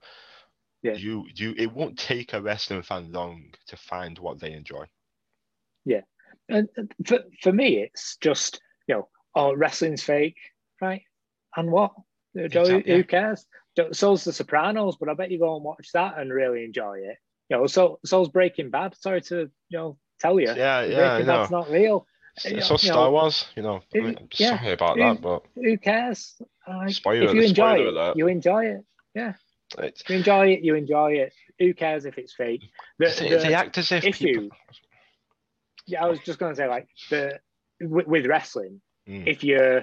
[0.82, 0.94] Yeah.
[0.94, 4.84] you you it won't take a wrestling fan long to find what they enjoy.
[5.84, 6.02] Yeah,
[6.48, 10.38] and uh, for, for me it's just you know oh wrestling's fake
[10.80, 11.02] right
[11.56, 11.92] and what
[12.34, 12.92] who- Exactly.
[12.96, 13.46] who cares
[13.92, 17.16] so's the sopranos but i bet you go and watch that and really enjoy it
[17.48, 21.26] you know so so's breaking bad sorry to you know tell you Yeah, yeah, breaking
[21.26, 21.38] know.
[21.38, 22.06] bad's not real
[22.44, 25.00] You so Star know, Wars, you know, I it- mean, I'm yeah, sorry about it-
[25.00, 28.16] that, but who cares Like, Spoiler- if you enjoy it alert.
[28.16, 28.84] you enjoy it
[29.78, 32.62] it's, if you enjoy it you enjoy it who cares if it's fake
[32.98, 34.44] the, they, the- they act as if if people.
[34.44, 34.50] you-
[35.86, 37.38] yeah i was just going to say like the
[37.80, 39.82] with, with wrestling Mm, if you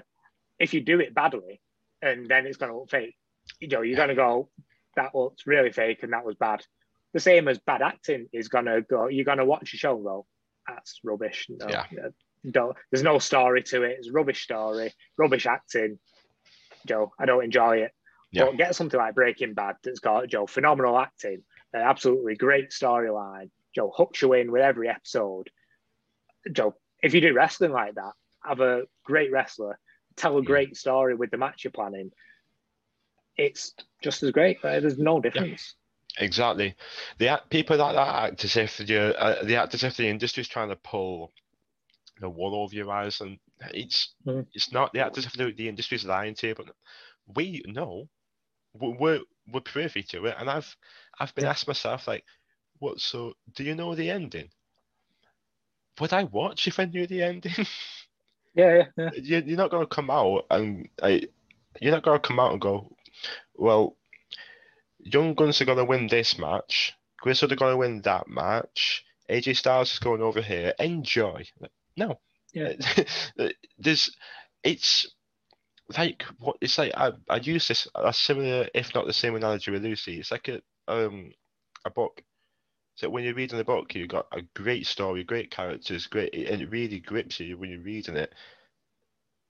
[0.59, 1.59] if you do it badly
[2.03, 3.15] and then it's going to look fake
[3.59, 4.49] you know you're going to go
[4.95, 6.63] that looks really fake and that was bad
[7.13, 9.07] the same as bad acting is gonna go.
[9.07, 10.25] You're gonna watch a show and go,
[10.67, 11.47] that's rubbish.
[11.49, 11.85] No, Yeah.
[12.51, 13.97] Don't, there's no story to it.
[13.99, 15.99] It's a rubbish story, rubbish acting.
[16.85, 17.91] Joe, I don't enjoy it.
[18.31, 18.45] Yeah.
[18.45, 23.49] But get something like Breaking Bad that's got Joe phenomenal acting, an absolutely great storyline.
[23.73, 25.49] Joe hooks you in with every episode.
[26.51, 28.11] Joe, if you do wrestling like that,
[28.43, 29.79] have a great wrestler,
[30.15, 32.11] tell a great story with the match you're planning.
[33.37, 34.61] It's just as great.
[34.61, 35.75] There's no difference.
[36.17, 36.75] Exactly.
[37.17, 40.47] The people like that act as if you uh, they act as if the industry's
[40.47, 41.33] trying to pull
[42.19, 43.37] the wool over your eyes, and
[43.73, 44.47] it's Mhm.
[44.53, 44.93] it's not.
[44.93, 46.67] the actors have if the, the industry's lying to you, but
[47.35, 48.09] we know
[48.73, 50.75] we- we're we're privy to it, and I've
[51.19, 51.51] I've been Yeah.
[51.51, 52.25] asked myself like,
[52.79, 52.99] what?
[52.99, 54.49] So do you know the ending?
[55.99, 57.53] Would I watch if I knew the ending?
[58.55, 59.09] Yeah, yeah, yeah.
[59.15, 61.27] you, you're not going to come out and I,
[61.81, 62.95] you're not going to come out and go,
[63.53, 63.97] well,
[64.99, 66.93] Young Guns are going to win this match.
[67.19, 69.03] Grizzled are going to win that match.
[69.29, 70.73] AJ Styles is going over here.
[70.79, 71.45] Enjoy.
[71.97, 72.19] No.
[72.53, 72.73] Yeah.
[73.77, 74.15] There's,
[74.63, 75.07] it's
[75.97, 76.93] like what it's like.
[76.95, 80.19] I, I use this a similar, if not the same analogy with Lucy.
[80.19, 81.31] It's like a um
[81.85, 82.21] a book.
[82.95, 86.61] So when you're reading a book, you've got a great story, great characters, great, and
[86.61, 88.33] it really grips you when you're reading it.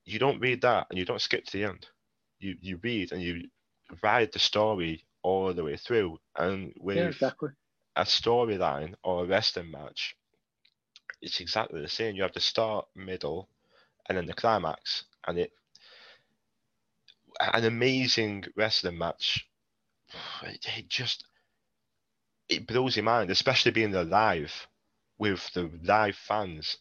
[0.03, 1.87] You don't read that and you don't skip to the end.
[2.39, 3.43] You you read and you
[4.03, 6.17] ride the story all the way through.
[6.37, 7.49] And with yeah, exactly.
[7.95, 10.15] a storyline or a wrestling match,
[11.21, 12.15] it's exactly the same.
[12.15, 13.49] You have the start, middle,
[14.07, 15.51] and then the climax, and it
[17.39, 19.47] an amazing wrestling match.
[20.43, 21.25] It, it just
[22.47, 24.67] it blows your mind, especially being there live
[25.17, 26.77] with the live fans.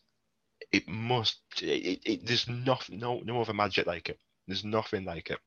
[0.72, 1.40] It must.
[1.62, 4.18] It, it, there's nothing, no no other magic like it.
[4.46, 5.38] There's nothing like it.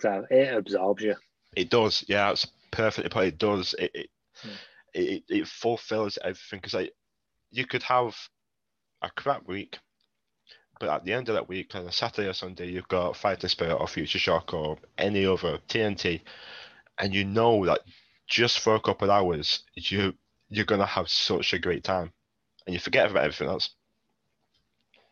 [0.00, 1.14] So it absorbs you.
[1.54, 3.26] It does, yeah, it's perfectly put.
[3.26, 3.74] It does.
[3.78, 4.10] It it,
[4.42, 4.56] Hmm.
[4.94, 6.92] it, it fulfills everything because like
[7.52, 8.16] you could have
[9.02, 9.78] a crap week,
[10.80, 13.48] but at the end of that week, on a Saturday or Sunday, you've got Fighting
[13.50, 16.22] Spirit or Future Shock or any other TNT,
[16.98, 17.80] and you know that
[18.26, 20.14] just for a couple of hours, you
[20.48, 22.12] you're gonna have such a great time,
[22.66, 23.70] and you forget about everything else.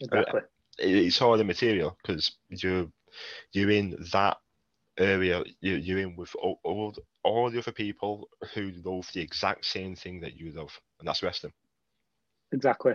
[0.00, 0.40] Exactly.
[0.78, 2.90] It's all the material because you
[3.52, 4.38] you're in that
[4.98, 5.44] area.
[5.60, 9.94] You you're in with all, all all the other people who love the exact same
[9.94, 11.52] thing that you love, and that's wrestling.
[12.52, 12.94] Exactly.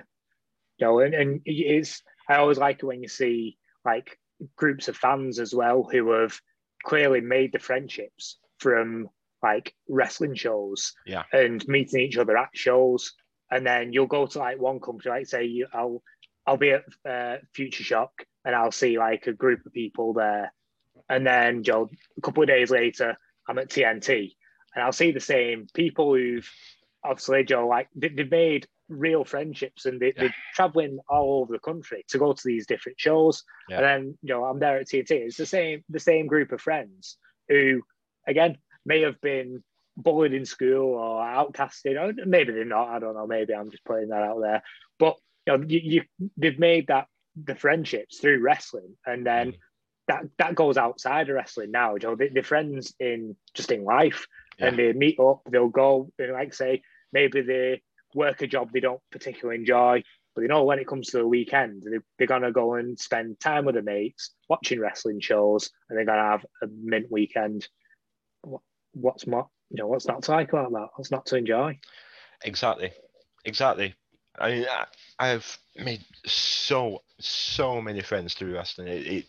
[0.77, 4.17] You know, and, and it's I always like it when you see like
[4.55, 6.39] groups of fans as well who have
[6.83, 9.09] clearly made the friendships from
[9.41, 11.23] like wrestling shows Yeah.
[11.31, 13.13] and meeting each other at shows.
[13.51, 16.01] And then you'll go to like one company, like say you I'll
[16.47, 18.11] I'll be at uh, Future Shock
[18.43, 20.51] and I'll see like a group of people there.
[21.09, 24.35] And then you know, a couple of days later, I'm at TNT
[24.73, 26.49] and I'll see the same people who've
[27.03, 30.21] obviously Joe like they, they've made real friendships and they, Yeah.
[30.23, 33.43] they're traveling all over the country to go to these different shows.
[33.69, 33.77] Yeah.
[33.77, 35.11] And then you know I'm there at TNT.
[35.11, 37.17] It's the same the same group of friends
[37.49, 37.81] who
[38.27, 39.63] again may have been
[39.97, 42.89] bullied in school or outcasted or maybe they're not.
[42.89, 43.27] I don't know.
[43.27, 44.61] Maybe I'm just putting that out there.
[44.99, 45.17] But
[45.47, 49.57] you know you, you they've made that the friendships through wrestling and then Mm.
[50.07, 51.97] that that goes outside of wrestling now.
[51.97, 54.27] Joe, they, they're friends in just in life
[54.59, 55.41] and they meet up.
[55.49, 57.81] They'll go and like say maybe they
[58.15, 61.27] work a job they don't particularly enjoy, but they know when it comes to the
[61.27, 65.97] weekend, they, they're gonna go and spend time with their mates watching wrestling shows, and
[65.97, 67.67] they're gonna have a mint weekend.
[68.93, 70.87] What's more, you know, what's not to like about that?
[70.95, 71.79] What's not to enjoy?
[72.43, 72.91] Exactly,
[73.43, 73.93] exactly.
[74.39, 74.85] I mean, I,
[75.19, 78.87] I've made so so many friends through wrestling.
[78.87, 79.25] It, it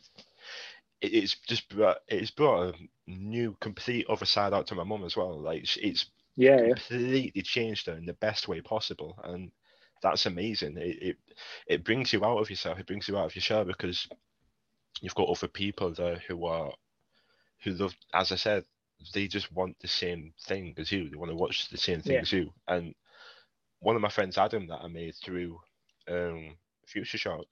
[1.01, 5.05] it- it's just brought it's brought a new complete other side out to my mum
[5.05, 5.38] as well.
[5.38, 9.51] Like it's Yeah, yeah, completely changed her in the best way possible, and
[10.03, 10.77] that's amazing.
[10.79, 11.16] It, it
[11.68, 12.79] it brings you out of yourself.
[12.79, 14.09] It brings you out of your shell because
[15.03, 16.72] you've got other people there who are
[17.64, 17.94] who love.
[18.14, 18.64] As I said,
[19.14, 21.11] they just want the same thing as you.
[21.11, 22.20] They want to watch the same thing Yeah.
[22.20, 22.53] as you.
[22.68, 22.94] And
[23.81, 25.61] one of my friends, Adam, that I made through
[26.09, 26.57] um,
[26.87, 27.47] Future Shock,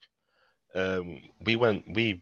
[0.75, 2.21] um, we went we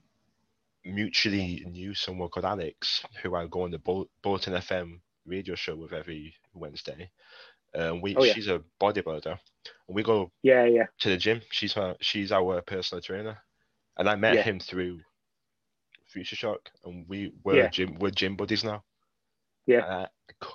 [0.86, 5.76] mutually knew someone called Alex, who I go on the Bull- Bolton FM radio show
[5.76, 7.10] with every Wednesday.
[7.76, 8.34] Um, we Oh, yeah.
[8.34, 9.38] she's a bodybuilder.
[9.88, 10.86] And we go yeah, yeah.
[11.00, 11.42] to the gym.
[11.52, 13.38] She's her she's our personal trainer,
[13.98, 14.44] and I met Yeah.
[14.44, 15.00] him through
[16.08, 17.70] Future Shock, and we we're Yeah.
[17.70, 18.84] gym we're gym buddies now.
[19.66, 20.08] Yeah.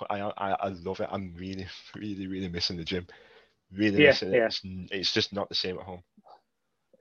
[0.09, 1.09] I, I I I love it.
[1.11, 3.07] I'm really really really missing the gym.
[3.71, 4.43] Really missing it.
[4.43, 6.03] It's, it's just not the same at home.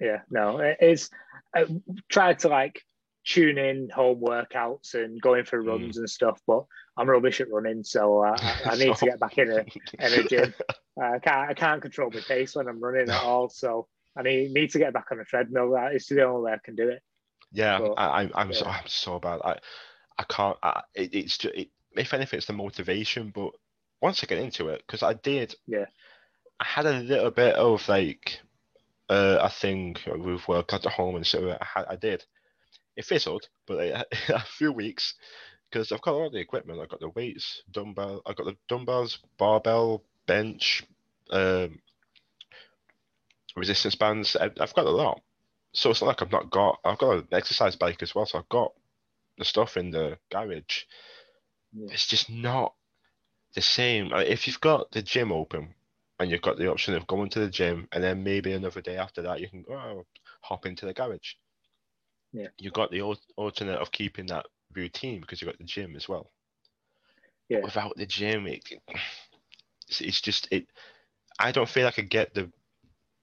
[0.01, 1.11] Yeah, no, it's
[1.55, 1.67] I
[2.09, 2.83] tried to like
[3.29, 5.69] tuning home workouts and going for Hmm.
[5.69, 6.41] runs and stuff.
[6.47, 6.65] But
[6.97, 10.25] I'm rubbish at running, so I, I need to get back in a in a
[10.25, 10.55] gym.
[11.01, 13.49] Uh, I can't I can't control my pace when I'm running at all.
[13.49, 15.73] So I need need to get back on a treadmill.
[15.73, 17.03] That is the only way I can do it.
[17.53, 18.67] Yeah, But, I, I'm I'm so.
[18.67, 19.41] I'm so bad.
[19.45, 19.59] I
[20.19, 20.57] I can't.
[20.63, 23.31] I, it, it's just it, if anything, it's the motivation.
[23.35, 23.53] But
[24.01, 25.87] once I get into it, because I did, Yeah.
[26.61, 28.41] I had a little bit of like
[29.09, 32.25] uh, a thing with workout at home, and so I, had, I did.
[32.99, 33.79] It fizzled, but
[34.29, 35.15] a few weeks
[35.71, 36.81] because I've got all the equipment.
[36.81, 38.23] I've got the weights, dumbbell.
[38.27, 40.83] I've got the dumbbells, barbell, bench,
[41.31, 41.79] um,
[43.55, 44.35] resistance bands.
[44.35, 45.21] I've got a lot.
[45.73, 46.81] So it's not like I've not got.
[46.85, 48.73] I've got an exercise bike as well, so I've got
[49.37, 50.83] the stuff in the garage.
[51.73, 51.93] Yeah.
[51.93, 52.75] It's just not
[53.55, 54.09] the same.
[54.09, 55.73] Like, If you've got the gym open
[56.19, 58.97] and you've got the option of going to the gym, and then maybe another day
[58.97, 60.07] after that you can go oh,
[60.41, 61.35] hop into the garage.
[62.33, 62.49] Yeah.
[62.59, 63.03] You've got the
[63.37, 66.31] alternate of keeping that routine because you've got the gym as well.
[67.49, 67.61] Yeah.
[67.63, 68.63] Without the gym, it,
[69.89, 70.67] it's, it's just it.
[71.39, 72.51] I don't feel like I get the,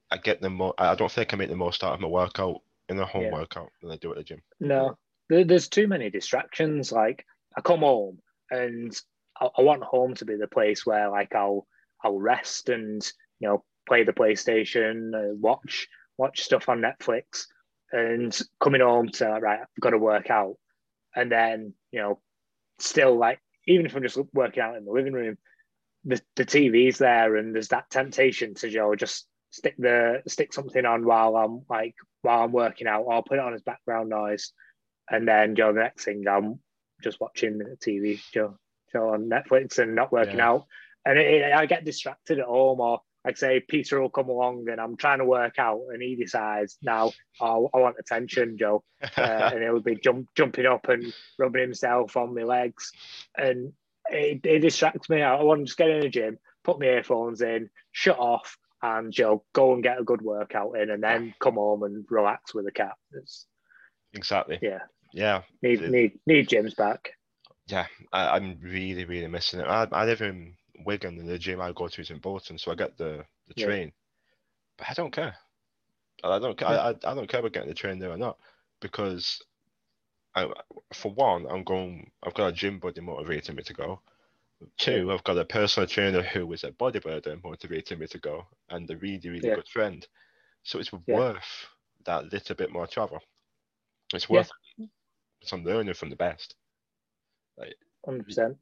[0.10, 0.74] I get the more.
[0.78, 3.26] I don't feel like I make the most out of my workout in the home
[3.26, 3.34] Yeah.
[3.34, 4.42] workout than I do at the gym.
[4.60, 4.98] No,
[5.30, 6.92] there's too many distractions.
[6.92, 7.26] Like
[7.56, 8.96] I come home and
[9.40, 11.68] I, I want home to be the place where like I'll
[12.04, 13.06] I'll rest and
[13.40, 15.88] you know play the PlayStation, uh, watch
[16.18, 17.46] watch stuff on Netflix,
[17.96, 20.56] and coming home to like, right, I've got to work out,
[21.16, 22.20] and then you know
[22.80, 25.38] still like even if I'm just working out in the living room,
[26.04, 30.52] the the TV's there and there's that temptation to you know just stick the stick
[30.54, 33.62] something on while I'm like while I'm working out, or I'll put it on as
[33.62, 34.52] background noise.
[35.10, 36.60] And then you know, the next thing I'm
[37.04, 38.58] just watching the TV show,
[38.92, 40.50] show on Netflix and not working Yeah.
[40.50, 40.66] out,
[41.06, 44.66] and it, it- I get distracted at home, or like say Peter will come along
[44.70, 47.12] and I'm trying to work out, and he decides now
[47.42, 48.84] oh, I want attention, Joe,
[49.18, 52.92] uh, and he'll be jump, jumping up and rubbing himself on my legs,
[53.36, 53.74] and
[54.10, 55.22] it, it distracts me.
[55.22, 59.12] I want to just get in the gym, put my earphones in, shut off, and
[59.12, 62.66] Joe go and get a good workout in, and then come home and relax with
[62.66, 62.94] the cat.
[63.14, 63.48] It's,
[64.14, 64.60] exactly.
[64.62, 64.80] yeah,
[65.14, 65.42] Yeah.
[65.64, 67.10] need need need gyms back.
[67.68, 69.66] Yeah, I, I'm really, really missing it.
[69.66, 70.54] I, I live in
[70.84, 73.54] Wigan and the gym I go to is in Bolton, so I get the, the
[73.56, 73.66] Yeah.
[73.66, 73.92] train.
[74.78, 75.36] But I don't care.
[76.24, 76.68] I don't care.
[76.68, 78.38] I, I, I don't care about getting the train there or not
[78.82, 79.42] because,
[80.36, 80.48] I,
[80.94, 82.12] for one, I'm going.
[82.24, 84.02] I've got a gym buddy motivating me to go.
[84.78, 88.90] Two, I've got a personal trainer who is a bodybuilder motivating me to go, and
[88.90, 89.56] a really, really Yeah.
[89.56, 90.06] good friend.
[90.64, 91.16] So it's Yeah.
[91.16, 91.68] worth
[92.06, 93.20] that little bit more travel.
[94.14, 94.90] It's worth it.
[95.44, 96.56] So I'm learning from the best.
[97.58, 98.58] Like, Hundred percent.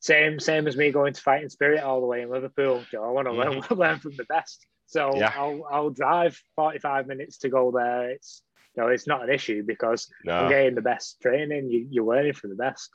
[0.00, 2.84] Same same as me going to Fighting Spirit all the way in Liverpool.
[2.90, 4.64] Joe, I want to learn learn from the best.
[4.86, 5.18] So Mm-hmm.
[5.20, 5.32] Yeah.
[5.36, 8.10] I'll I'll drive forty five minutes to go there.
[8.10, 8.42] It's
[8.76, 11.70] you know, it's not an issue because I'm No, getting the best training.
[11.70, 12.90] You, you're learning from the best.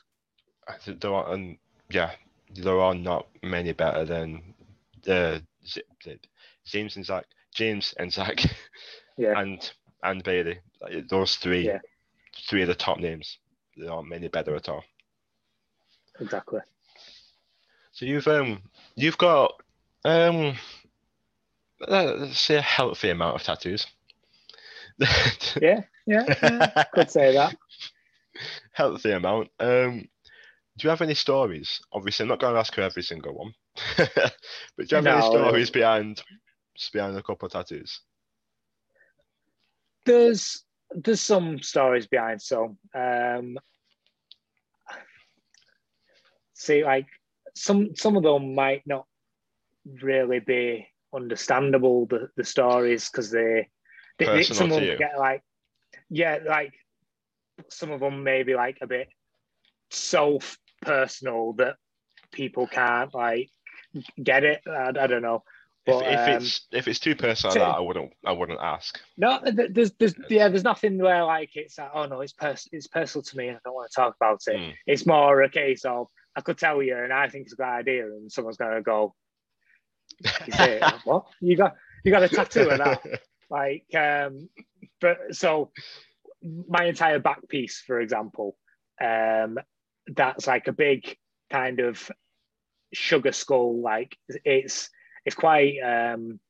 [0.68, 1.58] I think there are, and
[1.90, 2.12] yeah,
[2.54, 4.54] there are not many better than
[5.02, 5.82] the Z-
[6.64, 8.38] James and Zack, James and Zack,
[9.18, 9.38] Yeah.
[9.40, 9.70] and
[10.04, 10.60] and Bailey.
[11.10, 11.80] Those three, Yeah.
[12.48, 13.38] three of the top names.
[13.76, 14.84] There aren't many better at all.
[16.20, 16.60] Exactly.
[17.92, 18.62] So you've um
[18.96, 19.60] you've got
[20.04, 20.56] um
[21.88, 23.86] uh, let's say a healthy amount of tattoos.
[25.60, 26.66] Yeah, yeah, yeah.
[26.92, 27.54] Could say that.
[28.72, 29.48] healthy amount.
[29.60, 30.08] Um,
[30.76, 31.80] do you have any stories?
[31.92, 33.54] Obviously, I'm not going to ask you every single one,
[33.96, 34.32] but
[34.78, 36.22] do you have any No, stories uh, behind
[36.92, 38.00] behind a couple of tattoos?
[40.04, 42.78] There's there's some stories behind some.
[42.94, 43.58] Um,
[46.54, 47.06] see, like
[47.54, 49.06] some some of them might not
[50.02, 53.68] really be understandable the, the stories because they,
[54.18, 55.42] they, they some of them get like
[56.08, 56.72] yeah like
[57.68, 59.08] some of them maybe like a bit
[59.90, 60.38] so
[60.80, 61.76] personal that
[62.32, 63.50] people can't like
[64.22, 64.62] get it.
[64.66, 65.42] I, I don't know.
[65.84, 68.60] If, But, if um, it's if it's too personal, so- that I wouldn't I wouldn't
[68.60, 69.00] ask.
[69.16, 72.86] No, there's, there's, yeah, there's nothing where like it's like, oh no, it's pers- it's
[72.86, 74.56] personal to me, and I don't want to talk about it.
[74.56, 74.72] Mm.
[74.86, 77.66] It's more a case of I could tell you, and I think it's a good
[77.66, 79.14] idea, and someone's gonna go,
[80.46, 81.26] you say, what?
[81.40, 81.74] You got
[82.04, 83.02] you got a tattoo of that?
[83.50, 84.48] Like, um,
[84.98, 85.72] but so
[86.42, 88.56] my entire back piece, for example,
[88.98, 89.58] um,
[90.06, 91.18] that's like a big
[91.50, 92.10] kind of
[92.94, 93.82] sugar skull.
[93.82, 94.88] Like it's
[95.26, 96.40] it's quite um,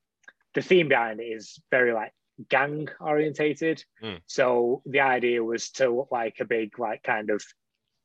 [0.55, 2.13] the theme behind it is very like
[2.49, 3.85] gang orientated.
[4.03, 4.21] Mm.
[4.27, 7.43] So the idea was to look like a big like kind of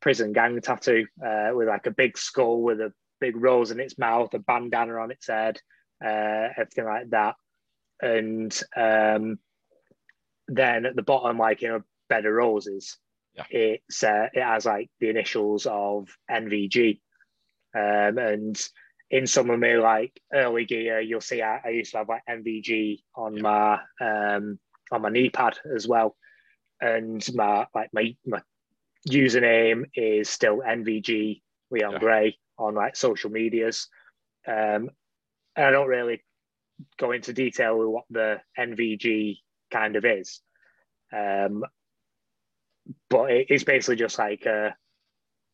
[0.02, 3.98] prison gang tattoo uh, with like a big skull with a big rose in its
[3.98, 5.60] mouth, a bandana on its head,
[6.04, 7.36] uh, everything like that.
[8.02, 9.40] And um,
[10.48, 12.98] then at the bottom, like in a bed of roses.
[13.36, 13.44] Yeah.
[13.52, 17.00] It's uh, it has like the initials of NVG,
[17.76, 18.68] um, and
[19.12, 22.24] in some of my like early gear, you'll see I, I used to have like
[22.28, 23.42] NVG on Yeah.
[23.42, 24.60] my um
[24.92, 26.16] on my knee pad as well,
[26.82, 28.42] and my like my my
[29.08, 31.42] username is still NVG
[31.72, 32.00] Leon Yeah.
[32.00, 33.88] Grey on like social medias.
[34.48, 34.90] Um,
[35.56, 36.24] and I don't really
[36.98, 39.38] go into detail with what the NVG
[39.72, 40.42] kind of is.
[41.12, 41.64] Um,
[43.10, 44.76] but it, it's basically just like a,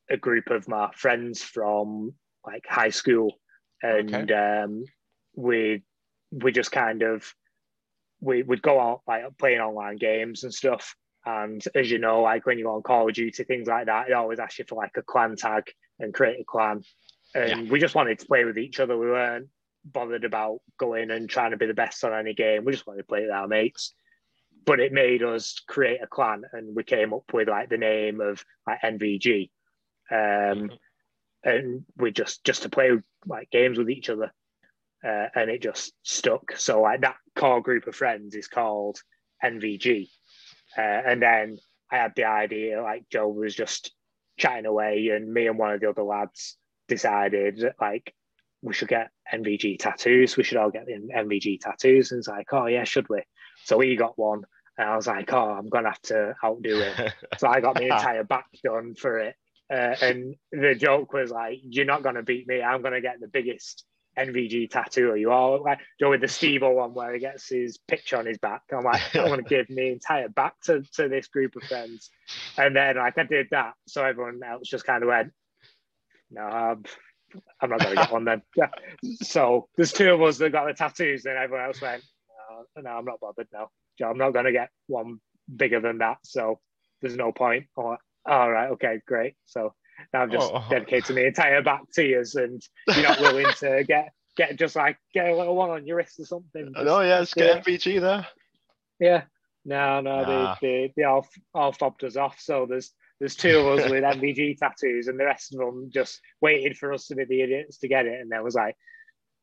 [0.09, 2.13] a group of my friends from
[2.45, 3.33] like high school.
[3.81, 4.83] And um,
[5.35, 5.83] we
[6.31, 7.33] we just kind of
[8.21, 10.95] we would go out like playing online games and stuff.
[11.25, 14.09] And as you know, like when you go on Call of Duty, things like that,
[14.09, 16.83] it always asks you for like a clan tag and create a clan.
[17.33, 18.97] And we just wanted to play with each other.
[18.97, 19.47] We weren't
[19.85, 22.65] bothered about going and trying to be the best on any game.
[22.65, 23.93] We just wanted to play with our mates.
[24.65, 28.21] But it made us create a clan, and we came up with like the name
[28.21, 29.51] of like NVG,
[30.09, 30.77] um, Mhm.
[31.43, 32.91] and we just just to play
[33.25, 34.31] like games with each other,
[35.03, 36.55] uh, and it just stuck.
[36.55, 39.01] So like that core group of friends is called
[39.43, 40.09] NVG,
[40.77, 41.57] uh, and then
[41.91, 43.91] I had the idea like Joe was just
[44.37, 46.57] chatting away, and me and one of the other lads
[46.87, 48.13] decided that, like
[48.61, 50.37] we should get NVG tattoos.
[50.37, 52.11] We should all get the NVG tattoos.
[52.11, 53.21] And it's like, oh yeah, should we?
[53.65, 54.43] So he got one,
[54.77, 57.11] and I was like, oh, I'm gonna have to outdo him.
[57.37, 59.35] So I got the entire back done for it.
[59.71, 62.61] Uh, and the joke was like, you're not gonna beat me.
[62.61, 63.85] I'm gonna get the biggest
[64.17, 65.11] NVG tattoo.
[65.11, 68.25] Are you all like Joe with the Steve one where he gets his picture on
[68.25, 68.61] his back?
[68.71, 72.09] I'm like, I'm gonna give my entire back to, to this group of friends.
[72.57, 75.31] And then like I did that, so everyone else just kind of went,
[76.31, 76.83] no, I'm,
[77.61, 78.41] I'm not gonna get one then.
[78.55, 78.69] Yeah.
[79.21, 82.03] So there's two of us that got the tattoos, and everyone else went,
[82.75, 83.69] no, no I'm not bothered now.
[83.97, 85.19] Joe, I'm not gonna get one
[85.55, 86.17] bigger than that.
[86.23, 86.59] So
[87.01, 87.65] there's no point.
[87.75, 89.35] All right, okay, great.
[89.45, 89.73] So
[90.13, 90.63] now I've just Oh.
[90.69, 94.97] dedicated my entire back to you, and you're not willing to get get just like
[95.13, 96.71] get a little one on your wrist or something.
[96.73, 98.27] Just- no, yeah, let's get NVG there.
[98.99, 99.23] yeah.
[99.65, 100.55] No, no, Nah.
[100.61, 102.37] they, they, they all, all fobbed us off.
[102.39, 106.19] So there's there's two of us with NVG tattoos, and the rest of them just
[106.41, 108.19] waited for us to be the idiots to get it.
[108.19, 108.75] And there was like,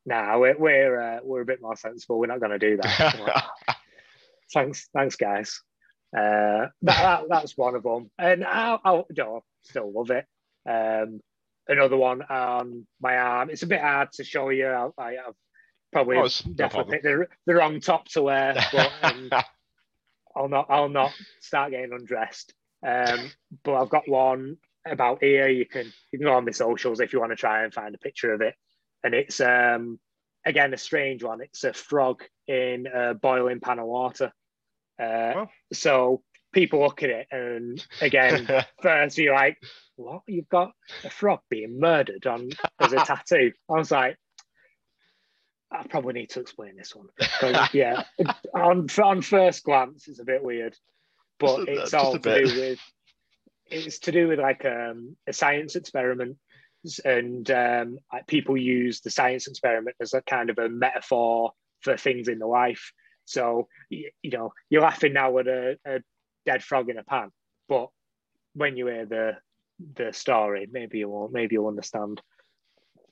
[0.04, 2.18] nah, we're we're, uh, we're a bit more sensible.
[2.18, 3.16] We're not going to do that.
[3.66, 3.76] Like,
[4.52, 5.60] thanks, thanks, guys.
[6.14, 10.26] Uh, that, that that's one of them, and I, I know, still love it.
[10.68, 11.20] Um,
[11.68, 13.50] another one on my arm.
[13.50, 14.66] It's a bit hard to show you.
[14.66, 15.34] I, I, I've
[15.92, 19.30] probably Oh, it's no definitely picked the, the wrong top to wear, but um,
[20.34, 22.54] I'll not I'll not start getting undressed.
[22.86, 23.30] Um,
[23.62, 24.56] but I've got one
[24.86, 25.48] about here.
[25.48, 27.94] You can you can go on my socials if you want to try and find
[27.94, 28.54] a picture of it.
[29.04, 29.98] And it's um
[30.44, 31.40] again a strange one.
[31.40, 34.32] It's a frog in a boiling pan of water.
[35.00, 35.46] Uh.
[35.72, 38.48] So people look at it and again
[38.82, 39.58] first you're like,
[39.96, 40.22] what?
[40.26, 40.72] You've got
[41.04, 43.52] a frog being murdered on as a tattoo.
[43.68, 44.16] I was like,
[45.70, 47.08] I probably need to explain this one.
[47.72, 48.04] yeah,
[48.54, 50.76] on on first glance, it's a bit weird,
[51.38, 52.46] but Just it's all to bit.
[52.46, 52.80] do with
[53.66, 56.38] it's to do with like um, a science experiment,
[57.04, 61.96] and um, like people use the science experiment as a kind of a metaphor for
[61.96, 62.92] things in the life.
[63.26, 66.00] So you, you know, you're laughing now at a, a
[66.46, 67.30] dead frog in a pan,
[67.68, 67.88] but
[68.54, 69.36] when you hear the
[69.94, 72.20] the story, maybe you won't, maybe you'll understand.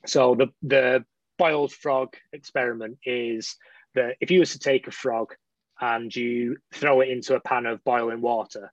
[0.07, 1.05] So the the
[1.39, 3.57] boiled frog experiment is
[3.95, 5.35] that if you was to take a frog
[5.81, 8.73] and you throw it into a pan of boiling water,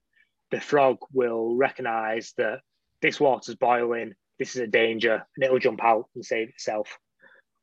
[0.50, 2.60] the frog will recognize that
[3.00, 6.98] this water's boiling, this is a danger, and it'll jump out and save itself.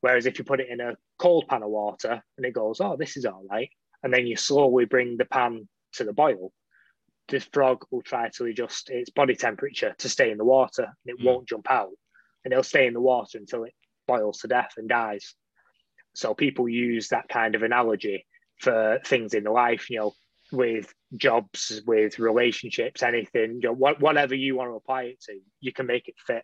[0.01, 2.95] Whereas if you put it in a cold pan of water and it goes, oh,
[2.97, 3.69] this is all right,
[4.01, 6.51] and then you slowly bring the pan to the boil,
[7.27, 11.17] the frog will try to adjust its body temperature to stay in the water and
[11.17, 11.25] it Mm.
[11.25, 11.91] won't jump out.
[12.43, 13.73] And it'll stay in the water until it
[14.07, 15.35] boils to death and dies.
[16.13, 18.25] So people use that kind of analogy
[18.59, 20.13] for things in life, you know,
[20.51, 25.39] with jobs, with relationships, anything, you know, what, whatever you want to apply it to,
[25.61, 26.43] you can make it fit.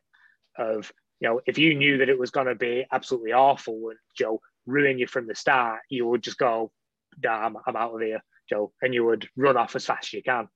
[0.57, 3.99] Of you know, if you knew that it was going to be absolutely awful and
[4.17, 6.71] Joe ruin you from the start, you would just go,
[7.21, 10.13] "Nah, I'm, I'm out of here, Joe," and you would run off as fast as
[10.13, 10.47] you can.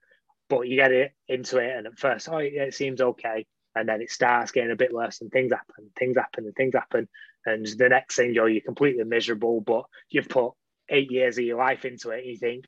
[0.57, 3.45] But you get it into it, and at first, oh, yeah, it seems okay,
[3.75, 6.75] and then it starts getting a bit worse, and things happen, things happen, and things
[6.75, 7.07] happen,
[7.45, 10.53] and the next thing, Joe, you're completely miserable, but you've put
[10.89, 12.65] eight years of your life into it, and you think,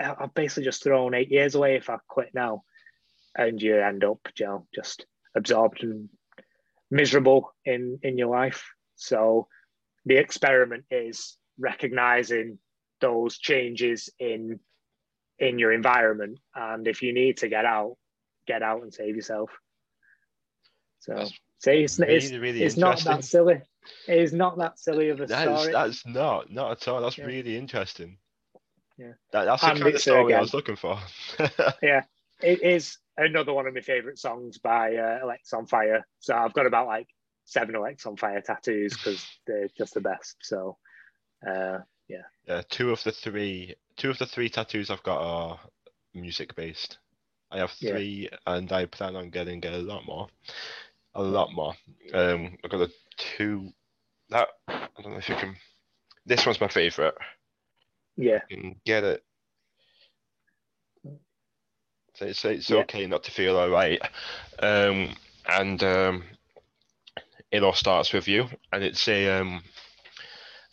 [0.00, 2.64] "Ah, I've basically just thrown eight years away if I quit now,
[3.36, 6.08] and you end up, Joe, just absorbed and
[6.90, 8.64] miserable in in your life.
[8.94, 9.48] So
[10.04, 12.58] the experiment is recognizing
[13.00, 14.60] those changes in
[15.38, 17.96] in your environment, and if you need to get out,
[18.46, 19.50] get out and save yourself.
[21.00, 23.60] So, That's so it's, really, it's, really it's not that silly.
[24.08, 25.72] It is not that silly of a That's story.
[25.72, 27.00] that's not not at all.
[27.00, 27.26] That's Yeah.
[27.26, 28.18] really interesting.
[28.98, 29.12] Yeah.
[29.32, 30.98] That, that's the And kind of story I was looking for.
[31.82, 32.02] Yeah,
[32.42, 36.02] it is another one of my favorite songs by uh, Alexisonfire.
[36.18, 37.08] So I've got about like
[37.44, 40.36] seven Alexisonfire tattoos because they're just the best.
[40.42, 40.78] So
[41.46, 41.78] uh,
[42.08, 42.62] yeah, Yeah.
[42.68, 45.60] two of the three two of the three tattoos I've got are
[46.14, 46.98] music based.
[47.50, 47.90] I have Yeah.
[47.90, 50.28] three and I plan on getting a lot more.
[51.14, 51.74] A lot more.
[52.12, 53.72] Um I've got the two
[54.30, 55.56] that I don't know if you can
[56.26, 57.14] this one's my favourite.
[58.16, 59.24] yeah, You can get it.
[62.14, 62.80] So it's it's Yeah.
[62.82, 64.00] okay not to feel alright.
[64.58, 65.14] Um
[65.48, 66.24] and um
[67.50, 69.62] it all starts with you and it's a um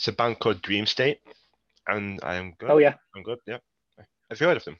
[0.03, 1.21] it's a band called Dream State
[1.87, 2.69] and I am good.
[2.69, 3.59] oh yeah, I'm good, yeah.
[4.29, 4.75] Have you heard of them?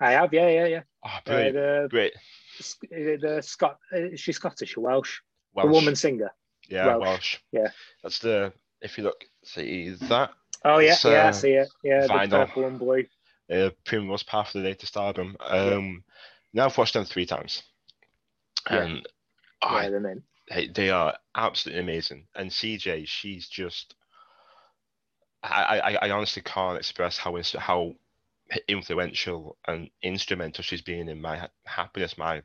[0.00, 0.34] I have.
[0.34, 0.82] Yeah, yeah, yeah.
[1.04, 1.54] Oh, Uh, brilliant.
[1.54, 2.12] the Great.
[2.90, 5.20] the Scott, uh, she's Scottish or Welsh.
[5.54, 5.66] Welsh.
[5.68, 6.32] The woman singer.
[6.68, 7.06] Yeah, Welsh.
[7.06, 7.36] Welsh.
[7.52, 7.68] Yeah.
[8.02, 10.30] That's the, if you look, see that,
[10.64, 11.68] Oh yeah, It's, yeah, I uh, see it.
[11.84, 13.04] Yeah, the purple and blue.
[13.52, 15.36] uh, Primrose of the latest album.
[15.38, 16.02] Um,
[16.52, 17.62] Now I've watched them three times.
[18.68, 18.82] Yeah.
[18.82, 19.08] And
[19.62, 20.22] I, Yeah, they're mint.
[20.48, 22.26] they, they are absolutely amazing.
[22.34, 23.94] And CJ, she's just,
[25.42, 27.94] I, I, I honestly can't express how how
[28.68, 32.42] influential and instrumental she's been in my happiness, my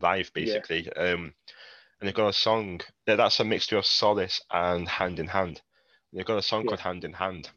[0.00, 0.42] life, Yeah.
[0.42, 0.92] basically.
[0.92, 1.34] Um,
[1.98, 5.62] and they've got a song that that's a mixture of solace and hand in hand.
[6.12, 6.68] They've got a song Yeah.
[6.68, 7.50] called Hand in Hand,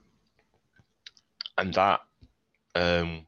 [1.58, 2.02] and that,
[2.76, 3.28] um,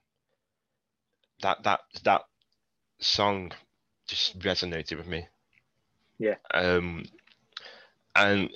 [1.41, 2.21] that that that
[2.99, 3.51] song
[4.07, 5.27] just resonated with me.
[6.17, 6.35] Yeah.
[6.53, 7.05] Um,
[8.15, 8.49] and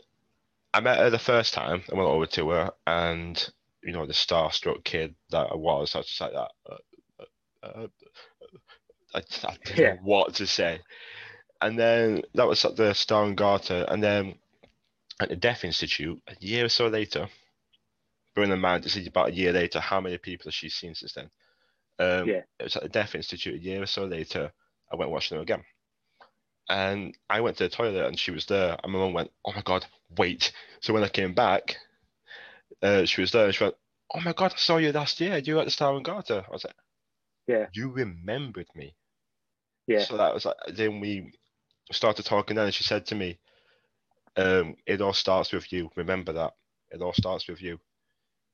[0.75, 1.83] I met her the first time.
[1.91, 3.49] I went over to her, and
[3.83, 5.95] you know the starstruck kid that I was.
[5.95, 6.51] I was just like that.
[6.69, 6.77] Uh,
[7.63, 7.87] uh, uh,
[9.15, 9.93] I, I didn't Yeah.
[9.95, 10.81] know what to say.
[11.61, 14.35] And then that was at the Star and Garter, and then
[15.21, 17.29] at the Deaf Institute a year or so later.
[18.35, 19.79] Bearing in mind, this is about a year later.
[19.79, 21.29] How many people has she seen since then?
[21.99, 22.41] Um, Yeah.
[22.59, 24.51] It was at the Deaf Institute a year or so later.
[24.91, 25.63] I went watching her again.
[26.69, 28.77] And I went to the toilet and she was there.
[28.83, 29.85] And my mum went, Oh my God,
[30.17, 30.51] wait.
[30.81, 31.77] So when I came back,
[32.81, 33.75] uh, she was there and she went,
[34.13, 35.37] Oh my God, I saw you last year.
[35.37, 36.43] You were at the Star and Garter.
[36.47, 36.75] I was like,
[37.47, 37.67] Yeah.
[37.73, 38.95] You remembered me.
[39.87, 40.05] Yeah.
[40.05, 41.33] So that was like, then we
[41.91, 43.39] started talking then and she said to me,
[44.37, 45.89] um, It all starts with you.
[45.95, 46.53] Remember that.
[46.91, 47.79] It all starts with you.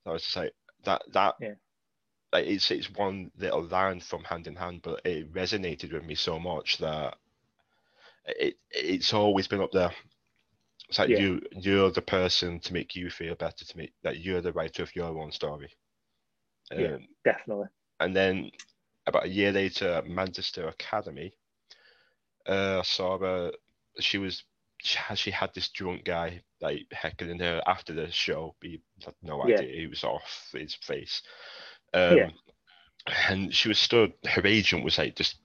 [0.04, 0.54] So I was just like,
[0.86, 1.56] that, that, Yeah.
[2.34, 6.16] like it's it's one little line from Hand in Hand, but it resonated with me
[6.16, 7.18] so much that
[8.26, 9.92] it it's always been up there.
[10.92, 11.20] It's like Yeah.
[11.20, 14.84] you you're the person to make you feel better, to make that you're the writer
[14.84, 15.72] of your own story.
[16.70, 16.96] Yeah.
[16.96, 17.68] Um, Definitely.
[18.02, 18.52] and then
[19.08, 21.32] about a year later at Manchester Academy,
[22.46, 23.54] uh, I saw her.
[24.02, 24.44] She was
[24.84, 28.56] she had, this drunk guy like heckling her after the show.
[28.62, 29.60] He had no Yeah.
[29.60, 31.22] idea he was off his face.
[31.94, 32.30] Um, Yeah.
[33.30, 34.14] And she was stood.
[34.28, 35.38] Her agent was like just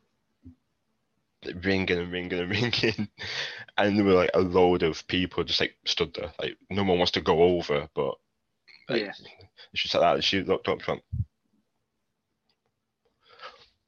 [1.64, 3.08] ringing and ringing and ringing,
[3.76, 6.32] and there were like a load of people just like stood there.
[6.40, 8.14] Like no one wants to go over, but
[8.88, 9.12] like, Yeah.
[9.74, 10.14] she said that.
[10.16, 11.02] and She looked up went,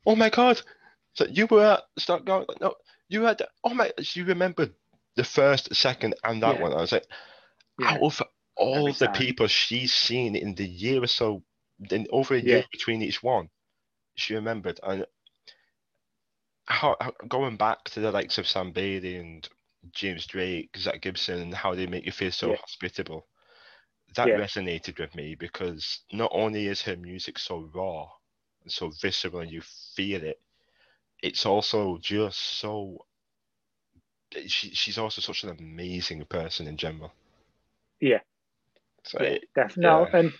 [0.07, 0.63] "Oh my god!"
[1.15, 2.47] So you were at start going.
[2.61, 2.75] No,
[3.09, 3.43] you had.
[3.65, 3.93] Oh my!
[4.03, 4.75] She remembered
[5.17, 6.63] the first, second, and that Yeah.
[6.63, 6.73] one.
[6.73, 7.07] I was like,
[7.79, 7.89] Yeah.
[7.91, 8.23] out of
[8.57, 9.15] all Every the time.
[9.15, 11.43] people she's seen in the year or so,
[11.91, 12.47] in over a Yeah.
[12.59, 13.51] year between each one,
[14.17, 14.81] she remembered.
[14.83, 15.07] And
[17.29, 19.49] going back to the likes of Sam Bailey and
[19.93, 22.57] James Drake, Zack Gibson, and how they make you feel so Yeah.
[22.57, 23.27] hospitable.
[24.15, 24.39] That Yeah.
[24.39, 28.09] resonated with me because not only is her music so raw
[28.63, 29.63] and so visceral and you
[29.95, 30.41] feel it,
[31.23, 33.05] it's also just so.
[34.47, 37.13] She, she's also such an amazing person in general.
[38.01, 38.21] Yeah.
[39.05, 39.83] So Yeah, it- definitely.
[39.85, 40.35] No, and um,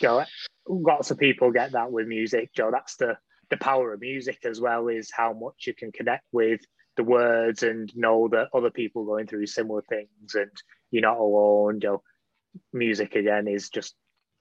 [0.00, 0.24] Joe,
[0.68, 2.70] lots of people get that with music, Joe.
[2.70, 3.18] That's the
[3.50, 6.60] the power of music as well is how much you can connect with
[6.96, 10.50] the words and know that other people are going through similar things and
[10.90, 11.80] you're not alone.
[11.80, 12.02] Joe,
[12.72, 13.94] music again is just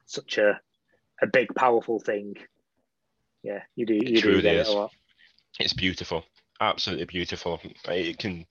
[0.06, 0.60] such a
[1.22, 2.36] a big, powerful thing.
[3.44, 4.92] Yeah, you do you do get it a lot.
[5.60, 6.24] it's beautiful
[6.62, 8.46] absolutely beautiful it can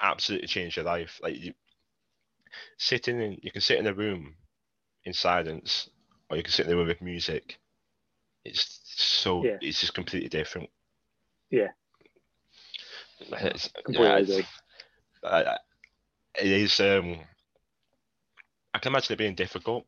[0.00, 1.52] absolutely change your life like you
[2.78, 4.34] sitting in you can sit in a room
[5.04, 5.88] in silence
[6.28, 7.58] or you can sit in a room with music
[8.48, 9.58] it's so Yeah.
[9.60, 10.70] it's just completely different
[11.50, 11.68] Yeah.
[13.20, 14.48] it's, Completely yeah, it's,
[15.24, 15.58] I-
[16.40, 17.18] it is um
[18.74, 19.84] i can imagine it being difficult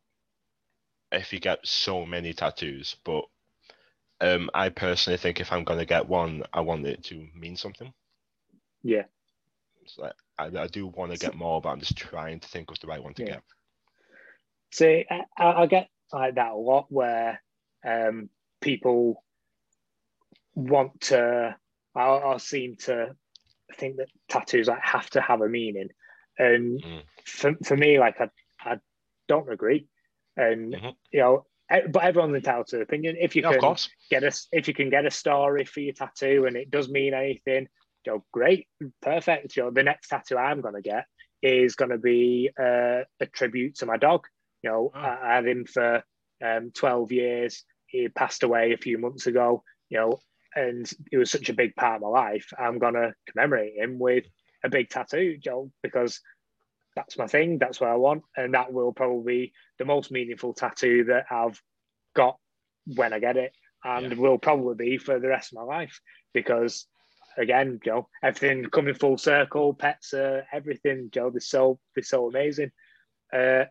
[1.13, 3.25] if you get so many tattoos but
[4.23, 7.93] Um, I personally think if I'm gonna get one, I want it to mean something.
[8.83, 9.05] Yeah.
[9.99, 12.79] Like I, I do want to get more, but I'm just trying to think of
[12.81, 13.35] the right one to Yeah.
[13.35, 13.43] get.
[14.73, 15.25] See, I,
[15.63, 17.43] I get like that a lot where
[17.85, 18.29] um,
[18.61, 19.25] people
[20.55, 21.57] want to,
[21.95, 23.15] I'll, I'll seem to
[23.77, 25.89] think that tattoos like have to have a meaning,
[26.39, 27.03] and Mm.
[27.25, 28.31] for, for me, like I,
[28.61, 28.79] I
[29.29, 29.87] don't agree,
[30.37, 30.97] and Mhm.
[31.13, 33.17] you know, but everyone's entitled to opinion.
[33.19, 33.77] If you Yeah, can
[34.11, 37.15] get a, if you can get a story for your tattoo and it does mean
[37.15, 37.69] anything,
[38.05, 38.67] you know, great,
[39.01, 39.57] perfect.
[39.57, 41.07] You know, the next tattoo I'm gonna get
[41.43, 44.27] is gonna be uh, a tribute to my dog.
[44.63, 44.99] You know, Oh.
[44.99, 46.03] I, I had him for
[46.45, 47.65] um, 12 years.
[47.91, 49.63] He passed away a few months ago.
[49.89, 50.21] You know,
[50.55, 52.53] and he was such a big part of my life.
[52.59, 54.25] I'm gonna commemorate him with
[54.65, 56.21] a big tattoo, know, because
[56.97, 57.59] that's my thing.
[57.59, 61.61] That's what I want, and that will probably be the most meaningful tattoo that I've
[62.15, 62.39] got
[62.87, 63.53] when I get it,
[63.85, 66.01] and will probably be for the rest of my life
[66.33, 66.87] because.
[67.39, 72.73] Again, Joe, everything coming full circle, pets, uh, everything, Joe, they're so they're so amazing.
[73.33, 73.67] Uh,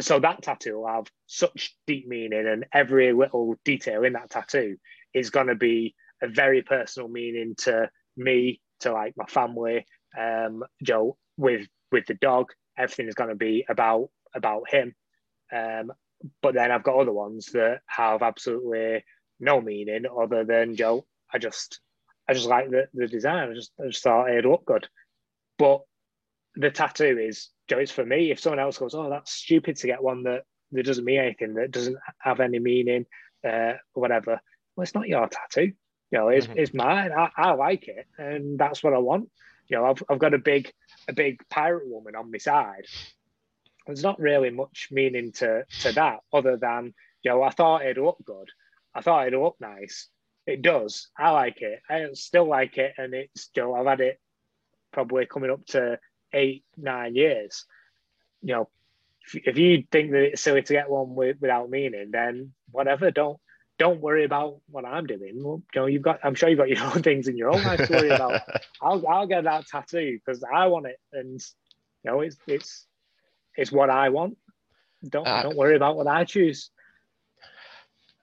[0.00, 4.76] so that tattoo will have such deep meaning, and every little detail in that tattoo
[5.12, 9.86] is going to be a very personal meaning to me, to like my family,
[10.18, 12.50] um, Joe, with with the dog.
[12.76, 14.94] Everything is going to be about about him.
[15.52, 15.92] Um,
[16.42, 19.04] but then I've got other ones that have absolutely
[19.38, 21.06] no meaning other than Joe.
[21.32, 21.80] I just
[22.28, 23.50] I just like the, the design.
[23.50, 24.88] I just I just thought it'd look good.
[25.58, 25.82] But
[26.56, 28.30] the tattoo is Joe, it's for me.
[28.30, 30.42] If someone else goes, Oh, that's stupid to get one that,
[30.72, 33.06] that doesn't mean anything, that doesn't have any meaning,
[33.46, 34.40] uh, whatever.
[34.76, 35.72] Well, it's not your tattoo.
[36.10, 36.56] You know, it's, Mhm.
[36.56, 37.12] it's mine.
[37.12, 39.30] I, I like it, and that's what I want.
[39.68, 40.72] You know, I've, I've got a big
[41.08, 42.84] a big pirate woman on my side.
[43.86, 47.98] There's not really much meaning to to that other than you know I thought it'd
[48.02, 48.50] look good.
[48.94, 50.08] I thought it'd look nice.
[50.46, 51.08] It does.
[51.18, 51.80] I like it.
[51.88, 54.20] I still like it, and it's still I've had it
[54.92, 55.98] probably coming up to
[56.34, 57.64] eight nine years.
[58.42, 58.68] You know,
[59.32, 63.10] if, you think that it's silly to get one with, without meaning, then whatever.
[63.10, 63.38] Don't
[63.78, 65.36] don't worry about what I'm doing.
[65.36, 66.20] You know, you've got.
[66.22, 68.42] I'm sure you've got your own things in your own life to worry about.
[68.82, 71.40] I'll I'll get that tattoo because I want it, and
[72.02, 72.86] you know it's it's
[73.56, 74.36] it's what I want.
[75.08, 76.70] Don't Uh, don't worry about what I choose.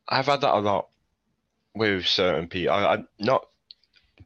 [0.07, 0.89] I've had that a lot
[1.74, 2.74] with certain people.
[2.74, 3.47] I, I not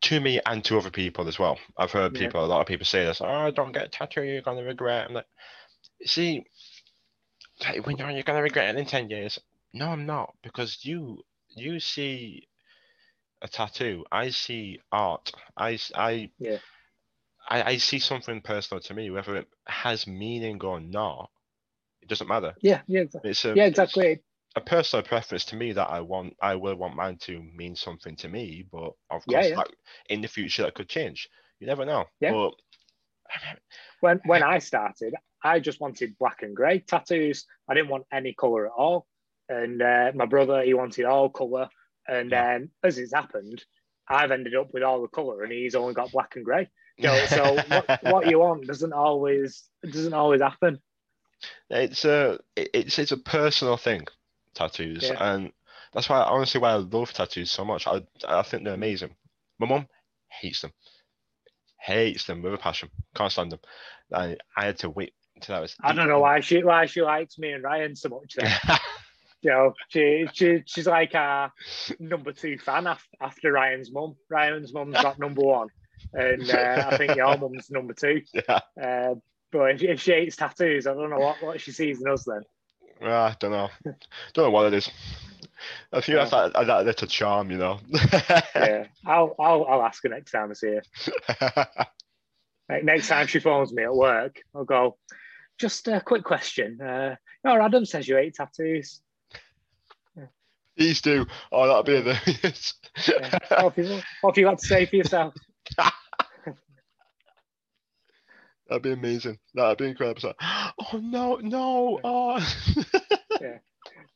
[0.02, 1.58] to me and to other people as well.
[1.78, 2.20] I've heard Yeah.
[2.28, 3.22] people, a lot of people say this.
[3.24, 4.24] Oh, don't get a tattoo.
[4.24, 5.08] You're gonna regret.
[5.08, 5.28] I'm like,
[6.06, 6.46] see,
[7.84, 9.40] when you're, you're gonna regret it in ten years.
[9.74, 12.48] No, I'm not because you you see
[13.42, 14.06] a tattoo.
[14.12, 15.32] I see art.
[15.58, 15.78] I
[16.40, 16.58] Yeah.
[17.48, 21.30] I, I see something personal to me, whether it has meaning or not.
[22.02, 22.56] It doesn't matter.
[22.62, 23.32] Yeah, yeah, exactly.
[23.32, 24.22] It's a Yeah, exactly.
[24.56, 26.36] A personal preference to me that I want.
[26.42, 29.56] I will want mine to mean something to me, but of course, yeah.
[29.56, 29.70] that,
[30.10, 31.30] in the future that could change.
[31.60, 32.06] You never know.
[32.20, 32.32] Yeah.
[32.34, 32.54] But
[34.02, 37.46] When when I started, I just wanted black and grey tattoos.
[37.70, 39.08] I didn't want any colour at all.
[39.50, 41.70] And uh, my brother, he wanted all colour.
[42.08, 42.44] And Yeah.
[42.58, 43.64] then as it's happened,
[44.08, 46.70] I've ended up with all the colour, and he's only got black and grey.
[46.98, 50.80] You know, so what, what you want doesn't always doesn't always happen.
[51.70, 54.08] it's a it's it's a personal thing,
[54.56, 55.34] tattoos, Yeah.
[55.34, 55.52] and
[55.94, 57.86] that's why honestly why I love tattoos so much.
[57.88, 59.16] I I think they're amazing.
[59.60, 59.88] My mum
[60.30, 60.72] hates them,
[61.80, 62.90] hates them with a passion.
[63.14, 63.60] Can't stand them.
[64.14, 65.76] I I had to wait until I was.
[65.82, 68.36] I don't know why she why she likes me and Ryan so much.
[68.36, 68.52] Then.
[69.42, 71.52] you know, she, she she's like our
[72.00, 72.88] number two fan
[73.22, 74.16] after Ryan's mum.
[74.30, 75.68] Ryan's mum's got number one,
[76.14, 78.22] and uh, I think your mum's number two.
[78.34, 79.16] yeah, Uh,
[79.52, 82.24] but if, if she hates tattoos, I don't know what, what she sees in us
[82.26, 82.42] then.
[83.02, 83.70] Ah, I don't know.
[84.34, 84.90] Don't know what it is.
[85.92, 87.80] I think that's that, that little charm, you know.
[88.56, 91.68] Yeah, I'll I'll I'll ask her next time I see her.
[92.68, 94.98] Like, next time she phones me at work, I'll go.
[95.60, 96.82] Just a quick question.
[96.82, 97.16] Uh,
[97.46, 99.02] oh, Adam says you hate tattoos.
[100.76, 101.26] Please do.
[101.52, 102.74] Oh, that'd be hilarious.
[103.08, 103.38] Yeah.
[103.50, 105.34] What, have you, what have you got to say for yourself?
[108.68, 109.38] That'd be amazing.
[109.54, 110.30] That'd be incredible.
[110.30, 110.36] Like,
[110.94, 112.00] oh no, no.
[112.04, 112.56] Oh.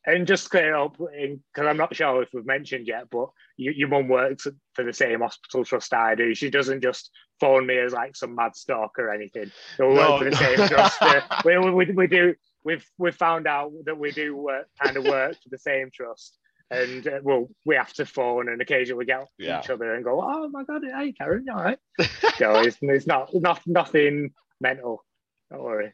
[0.06, 3.28] And just to clear up, because I'm not sure if we've mentioned yet, but
[3.58, 6.34] you, your mum works for the same hospital trust I do.
[6.34, 9.50] She doesn't just phone me as like some mad stalker or anything.
[9.78, 10.36] We No, work for the no.
[10.36, 11.02] same trust.
[11.02, 12.34] Uh, we, we, we do.
[12.64, 16.38] We've we've found out that we do work, kind of work for the same trust,
[16.70, 19.60] and uh, well, we have to phone and occasionally get Yeah.
[19.60, 21.78] each other and go, "Oh my god, hey Karen, you all right?"
[22.40, 25.04] no, it's, it's not not nothing mental.
[25.50, 25.92] Don't worry.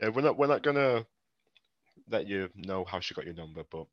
[0.00, 1.06] yeah, we're not we're not gonna
[2.10, 3.86] let you know how she got your number, but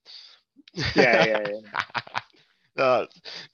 [0.95, 1.61] Yeah, yeah, yeah.
[2.83, 3.05] uh,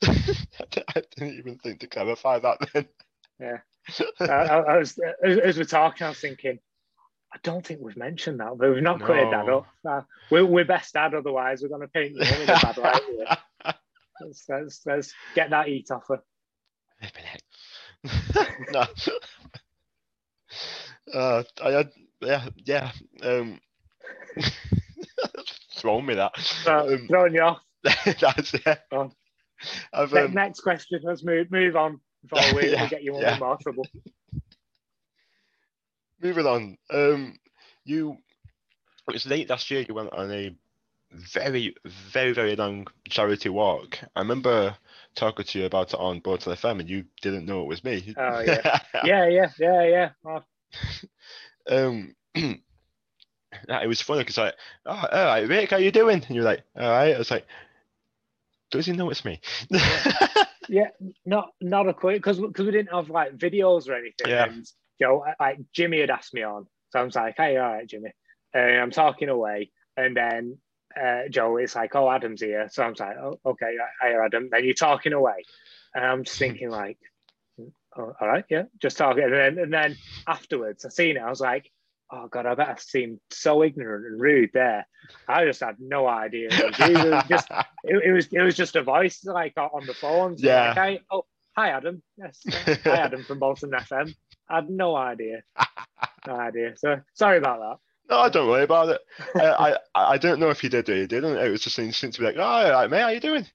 [0.03, 2.87] I didn't even think to clarify that then.
[3.39, 3.57] Yeah.
[4.21, 6.59] I, I, was as, as, we're talking, I was thinking,
[7.34, 9.05] I don't think we've mentioned that, but we've not no.
[9.05, 9.65] cleared that up.
[9.88, 13.39] Uh, we're, we're best dad, otherwise we're going to paint you in a bad light.
[14.21, 16.23] let's, let's, let's get that eat offer.
[18.71, 18.86] no.
[21.11, 22.91] Uh, I had, yeah, yeah.
[23.23, 23.59] Um,
[25.75, 26.34] throwing me that.
[26.67, 27.61] Uh, um, throwing you off.
[27.84, 28.79] that's it.
[28.91, 29.11] Oh.
[29.93, 31.01] Um, next question.
[31.03, 33.34] Let's move move on before we, yeah, we get you yeah.
[33.34, 33.88] in more trouble.
[36.24, 36.78] Moving on.
[36.89, 37.38] Um,
[37.84, 38.17] you.
[39.09, 39.82] It was late last year.
[39.82, 40.55] You went on a
[41.11, 43.99] very, very, very long charity walk.
[44.15, 44.76] I remember
[45.15, 48.13] talking to you about it on Bolton FM, and you didn't know it was me.
[48.17, 50.09] Oh yeah, yeah, yeah, yeah, yeah.
[50.26, 50.43] Oh.
[51.69, 54.53] um, it was funny because I,
[54.86, 56.24] oh, all right, Rick, how you doing?
[56.26, 57.15] And you're like, all right.
[57.15, 57.45] I was like,
[58.71, 59.41] does he know it's me?
[60.69, 60.88] yeah,
[61.26, 64.30] not not a quick because because we didn't have like videos or anything.
[64.30, 64.45] Yeah.
[64.45, 64.65] And
[64.99, 67.87] you know, like Jimmy had asked me on, so I was like, hey, all right,
[67.87, 68.11] Jimmy.
[68.53, 70.57] And I'm talking away, and then
[70.99, 72.67] uh, Joe, it's like, oh, Adam's here.
[72.71, 74.49] So I'm like, oh, okay, hi, Adam.
[74.51, 75.43] Then you're talking away.
[75.93, 76.97] And I'm just thinking, like,
[77.97, 79.23] oh, all right, yeah, just talking.
[79.23, 81.21] And then, and then afterwards, I seen it.
[81.21, 81.69] I was like,
[82.11, 84.85] oh, God, I bet I seemed so ignorant and rude there.
[85.27, 86.49] I just had no idea.
[86.51, 87.47] It was just,
[87.83, 90.37] it, it, was, it was just a voice like on the phone.
[90.37, 90.73] So yeah.
[90.75, 91.25] Like, oh,
[91.55, 92.01] hi, Adam.
[92.17, 92.41] Yes.
[92.45, 94.13] hi, Adam from Bolton FM.
[94.49, 95.43] I had no idea.
[96.25, 96.73] No idea.
[96.77, 97.77] So sorry about that.
[98.09, 99.01] No, I don't worry about it.
[99.35, 101.37] I, I I don't know if he did or he didn't.
[101.37, 103.45] It was just an instinct to be like, oh, right, mate, how you doing?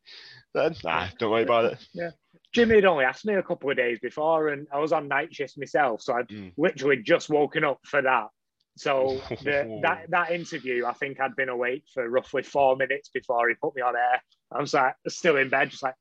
[0.54, 1.78] Then, nah, don't worry about it.
[1.92, 2.10] Yeah.
[2.52, 5.34] Jimmy had only asked me a couple of days before, and I was on night
[5.34, 6.52] shift myself, so I'd mm.
[6.56, 8.28] literally just woken up for that.
[8.76, 13.48] So the, that that interview, I think I'd been awake for roughly four minutes before
[13.48, 14.22] he put me on air.
[14.50, 15.94] I was like still in bed, just like,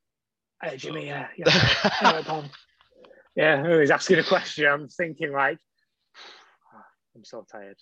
[0.62, 2.22] "Hey Jimmy, yeah, yeah,
[3.38, 4.66] yeah." He was asking a question.
[4.66, 5.60] I'm thinking like,
[6.74, 6.82] oh,
[7.16, 7.78] I'm so tired.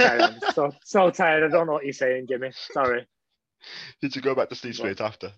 [0.00, 1.44] I'm so so tired.
[1.44, 2.50] I don't know what you're saying, Jimmy.
[2.72, 3.06] Sorry.
[4.00, 5.32] Did you go back to sleep straight after?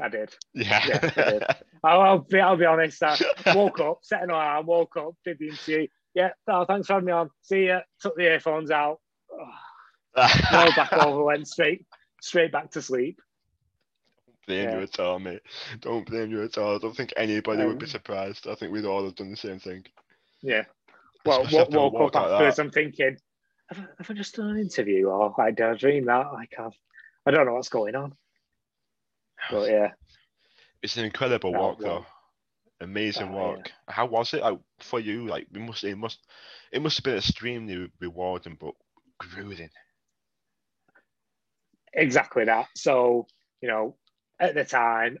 [0.00, 0.32] I did.
[0.54, 0.82] Yeah.
[0.86, 1.42] yeah I did.
[1.84, 3.02] I'll, I'll, be, I'll be honest.
[3.02, 3.18] I
[3.54, 5.88] woke up, set an alarm, woke up, did the interview.
[6.14, 7.30] Yeah, oh, thanks for having me on.
[7.42, 7.80] See ya.
[8.00, 9.00] Took the earphones out.
[9.32, 11.84] Oh, rolled back over, went straight
[12.22, 13.20] straight back to sleep.
[14.52, 14.76] Don't blame yeah.
[14.76, 15.42] you at all, mate.
[15.80, 16.76] Don't blame you at all.
[16.76, 18.46] I don't think anybody um, would be surprised.
[18.46, 19.84] I think we'd all have done the same thing.
[20.42, 20.64] Yeah.
[21.24, 23.16] Well, woke, woke up afterwards, I'm thinking,
[23.68, 26.32] have I, have I just done an interview or like, did I dream that?
[26.32, 26.72] Like, I've,
[27.24, 28.14] I don't know what's going on.
[29.50, 29.92] But yeah.
[30.82, 32.04] It's an incredible walk, though.
[32.80, 33.58] Amazing oh, walk.
[33.66, 33.94] Yeah.
[33.94, 35.26] How was it like, for you?
[35.26, 36.18] Like, we must, it must,
[36.72, 38.74] it must have been extremely rewarding, but
[39.18, 39.70] grueling.
[41.94, 42.66] Exactly that.
[42.74, 43.26] So,
[43.60, 43.96] you know,
[44.42, 45.18] at the time,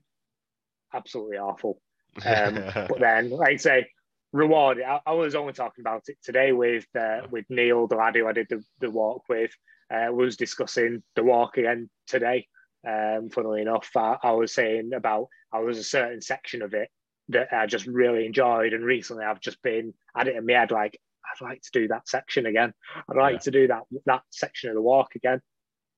[0.92, 1.80] absolutely awful.
[2.26, 3.86] Um, but then, like I say,
[4.34, 4.82] reward.
[4.86, 8.26] I, I, was only talking about it today with uh, with Neil, the lad who
[8.26, 9.50] I did the, the walk with.
[9.90, 12.48] Uh, was discussing the walk again today.
[12.86, 16.90] Um, funnily enough, I, I, was saying about I was a certain section of it
[17.30, 20.70] that I just really enjoyed, and recently I've just been at it in my head
[20.70, 22.74] like I'd like to do that section again.
[23.08, 23.38] I'd like yeah.
[23.38, 25.40] to do that that section of the walk again.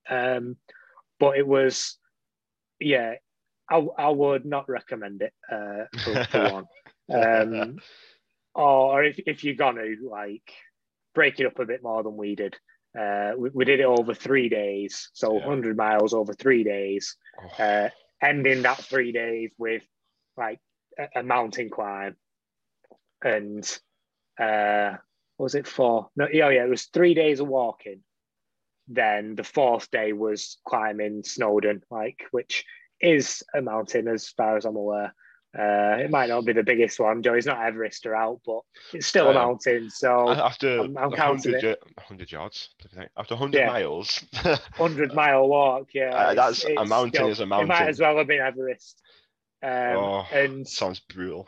[0.09, 0.57] Um,
[1.19, 1.97] but it was,
[2.79, 3.15] yeah,
[3.69, 6.65] I, I would not recommend it uh, for, for one.
[7.13, 7.77] Um,
[8.53, 10.51] or if, if you're gonna like
[11.15, 12.55] break it up a bit more than we did.
[12.97, 15.47] Uh, we, we did it over three days, so yeah.
[15.47, 17.63] 100 miles over three days, oh.
[17.63, 17.89] uh,
[18.21, 19.83] ending that three days with
[20.37, 20.59] like
[20.97, 22.15] a, a mountain climb.
[23.23, 23.65] And
[24.39, 24.97] uh,
[25.37, 26.09] was it four?
[26.15, 28.01] No, oh yeah, it was three days of walking.
[28.87, 32.65] Then the fourth day was climbing Snowdon, like which
[33.01, 35.13] is a mountain as far as I'm aware.
[35.57, 37.23] Uh, it might not be the biggest one.
[37.23, 38.59] Joey's not Everest or out, but
[38.91, 39.89] it's still a mountain.
[39.89, 42.69] So after I'm, I'm 100, 100 yards,
[43.15, 43.67] after 100 yeah.
[43.67, 47.23] miles, 100 mile walk, yeah, uh, that's it's, a mountain.
[47.23, 47.71] Know, is a mountain.
[47.71, 49.01] It might as well have been Everest.
[49.63, 51.47] Um, oh, and sounds brutal.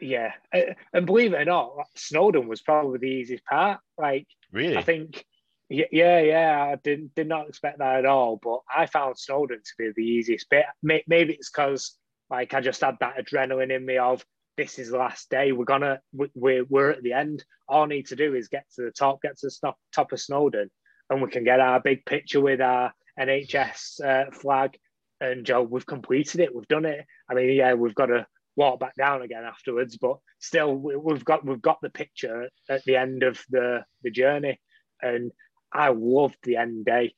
[0.00, 3.80] Yeah, uh, and believe it or not, Snowdon was probably the easiest part.
[3.98, 5.26] Like, really, I think.
[5.70, 8.38] Yeah, yeah, I didn't did not expect that at all.
[8.42, 10.66] But I found Snowdon to be the easiest bit.
[10.82, 11.96] Maybe it's because
[12.30, 14.24] like I just had that adrenaline in me of
[14.56, 15.52] this is the last day.
[15.52, 17.44] We're gonna we're we're at the end.
[17.68, 20.20] All I need to do is get to the top, get to the top of
[20.20, 20.70] Snowdon,
[21.10, 24.76] and we can get our big picture with our NHS uh, flag.
[25.20, 26.54] And Joe, we've completed it.
[26.54, 27.06] We've done it.
[27.30, 31.44] I mean, yeah, we've got to walk back down again afterwards, but still, we've got
[31.44, 34.60] we've got the picture at the end of the the journey.
[35.00, 35.32] And
[35.74, 37.14] I loved the end day.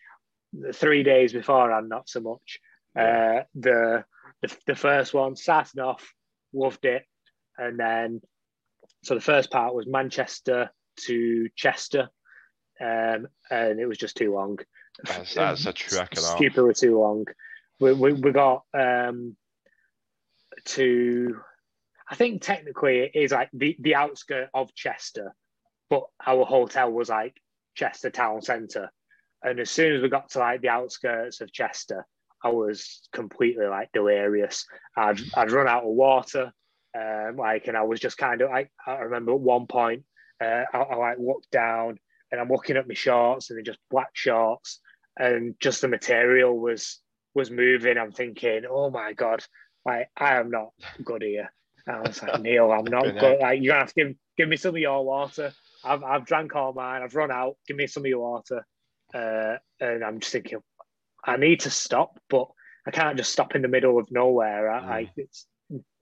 [0.53, 2.61] the three days before, and not so much.
[2.99, 4.05] Uh, the,
[4.43, 6.13] the the first one starting off,
[6.53, 7.05] loved it,
[7.59, 8.21] and then
[9.03, 12.09] so the first part was Manchester to Chester,
[12.81, 14.59] um, and it was just too long.
[15.05, 17.27] That's, that's a trek Stupidly too long.
[17.79, 19.37] We, we, we got um,
[20.65, 21.37] to,
[22.09, 25.35] I think technically it is like the, the outskirt of Chester,
[25.91, 27.37] but our hotel was like
[27.77, 28.91] Chester town centre.
[29.43, 32.07] And as soon as we got to like the outskirts of Chester,
[32.43, 34.67] I was completely like delirious.
[34.97, 36.53] I'd, I'd run out of water,
[36.99, 40.05] um, like, and I was just kind of like, I remember at one point,
[40.43, 41.99] uh, I, I like looked down
[42.31, 44.81] and I'm looking at my shorts and they're just black shorts
[45.19, 47.01] and just the material was
[47.35, 47.99] was moving.
[47.99, 49.45] I'm thinking, oh my god,
[49.85, 50.71] like I am not
[51.05, 51.53] good here.
[51.87, 53.41] And I was like, Neil, I'm not good.
[53.41, 55.53] Like you're gonna have to give give me some of your water.
[55.87, 57.03] I've I've drank all mine.
[57.03, 57.57] I've run out.
[57.67, 58.67] Give me some of your water.
[59.15, 60.59] Uh, and I'm just thinking,
[61.25, 62.49] I need to stop, but
[62.87, 64.71] I can't just stop in the middle of nowhere.
[64.71, 64.89] I, mm.
[64.89, 65.47] I it's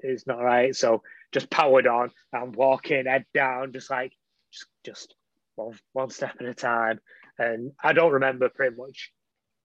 [0.01, 0.75] it's not right.
[0.75, 2.11] So just powered on.
[2.33, 4.13] I'm walking head down, just like
[4.53, 5.15] just just
[5.57, 7.01] one one step at a time.
[7.39, 9.13] And I don't remember pretty much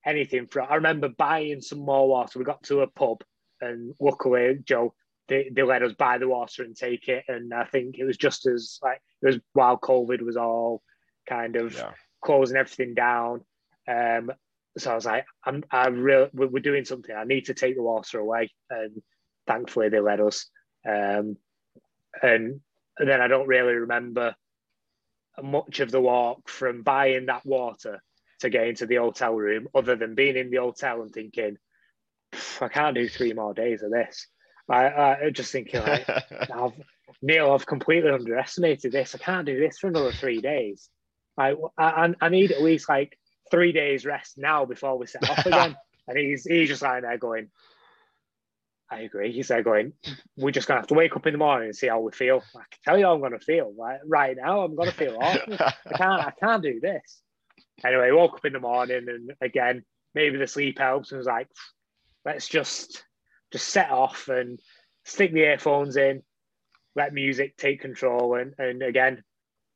[0.06, 0.68] anything from.
[0.70, 2.40] I remember buying some more water.
[2.40, 3.24] We got to a pub,
[3.62, 4.94] and luckily Joe
[5.30, 7.24] they, they let us buy the water and take it.
[7.28, 10.82] And I think it was just as like it was while COVID was all
[11.28, 11.92] kind of yeah.
[12.22, 13.46] closing everything down.
[13.88, 14.32] Um,
[14.78, 17.16] so I was like, I'm, I really, we're doing something.
[17.16, 19.02] I need to take the water away, and
[19.48, 20.48] thankfully they let us.
[20.88, 21.38] Um,
[22.22, 22.62] and,
[22.98, 24.36] and then I don't really remember
[25.42, 28.02] much of the walk from buying that water
[28.42, 31.58] to get into the hotel room, other than being in the hotel and thinking,
[32.62, 34.28] I can't do three more days of this.
[34.70, 36.08] I, I just thinking like,
[36.54, 36.74] I've,
[37.22, 39.16] Neil, I've completely underestimated this.
[39.16, 40.90] I can't do this for another three days.
[41.38, 43.18] I, I, I need at least like
[43.50, 45.76] three days rest now before we set off again.
[46.08, 47.50] and he's he's just lying there going,
[48.92, 49.32] I agree.
[49.32, 49.94] He's there going,
[50.38, 52.44] we're just gonna have to wake up in the morning and see how we feel.
[52.56, 53.74] I can tell you how I'm gonna feel.
[53.78, 55.54] Right, right now, I'm gonna feel awful.
[55.54, 57.22] I can't I can't do this.
[57.84, 61.48] Anyway, woke up in the morning and again, maybe the sleep helps and was like,
[62.26, 63.04] let's just
[63.52, 64.60] just set off and
[65.06, 66.24] stick the earphones in,
[66.96, 69.24] let music take control and and again,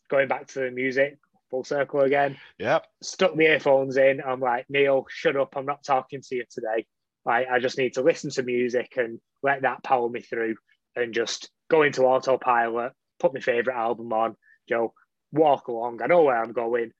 [0.09, 1.17] going back to the music,
[1.49, 2.37] full circle again.
[2.57, 2.85] Yep.
[3.01, 4.21] Stuck the earphones in.
[4.25, 5.55] I'm like, Neil, shut up.
[5.55, 6.85] I'm not talking to you today.
[7.25, 10.55] Like, I just need to listen to music and let that power me through
[10.95, 14.35] and just go into autopilot, put my favorite album on,
[14.67, 14.93] Joe,
[15.31, 16.01] walk along.
[16.01, 16.91] I know where I'm going,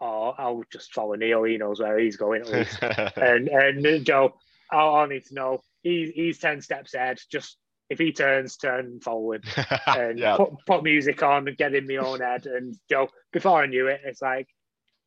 [0.00, 1.42] or I'll just follow Neil.
[1.42, 2.78] He knows where he's going at least.
[3.16, 4.34] and and Joe,
[4.70, 7.18] I need to know he's he's ten steps ahead.
[7.30, 7.56] Just
[7.88, 9.44] if he turns, turn forward
[9.86, 10.36] and yeah.
[10.36, 12.46] put, put music on and get in my own head.
[12.46, 14.48] And Joe, before I knew it, it's like,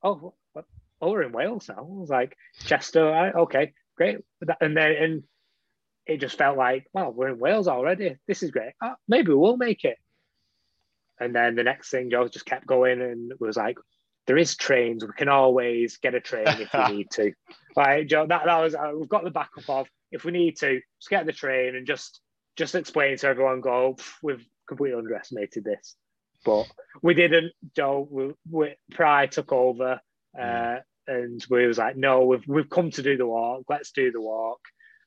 [0.01, 1.79] oh, oh, we're in Wales now.
[1.79, 4.19] I was like, Chester, right, okay, great.
[4.61, 5.23] And then and
[6.05, 8.15] it just felt like, well, we're in Wales already.
[8.27, 8.73] This is great.
[8.81, 9.97] Oh, maybe we'll make it.
[11.19, 13.77] And then the next thing, Joe just kept going and was like,
[14.25, 15.03] there is trains.
[15.03, 17.33] We can always get a train if we need to.
[17.75, 20.81] Like Joe, that, that was uh, we've got the backup of if we need to,
[20.99, 22.21] just get the train and just
[22.59, 25.95] just explain to everyone, go, we've completely underestimated this.
[26.45, 26.67] But
[27.01, 30.01] we didn't, Joe, we, we, Pride took over
[30.37, 30.81] uh, mm.
[31.07, 34.21] and we was like, no, we've, we've come to do the walk, let's do the
[34.21, 34.59] walk.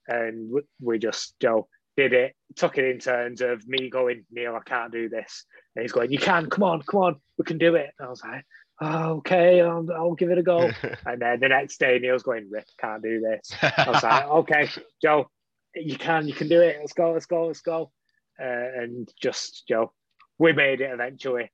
[0.08, 4.56] And we, we just, Joe, did it, took it in terms of me going, Neil,
[4.56, 5.44] I can't do this.
[5.76, 7.90] And he's going, you can, come on, come on, we can do it.
[7.98, 8.44] And I was like,
[8.82, 10.70] oh, okay, I'll, I'll, give it a go.
[11.06, 13.52] and then the next day, Neil's going, Rick, can't do this.
[13.62, 14.68] I was like, okay,
[15.00, 15.30] Joe,
[15.74, 16.76] you can, you can do it.
[16.80, 17.92] Let's go, let's go, let's go.
[18.40, 19.92] Uh, and just, Joe,
[20.38, 21.50] we made it eventually.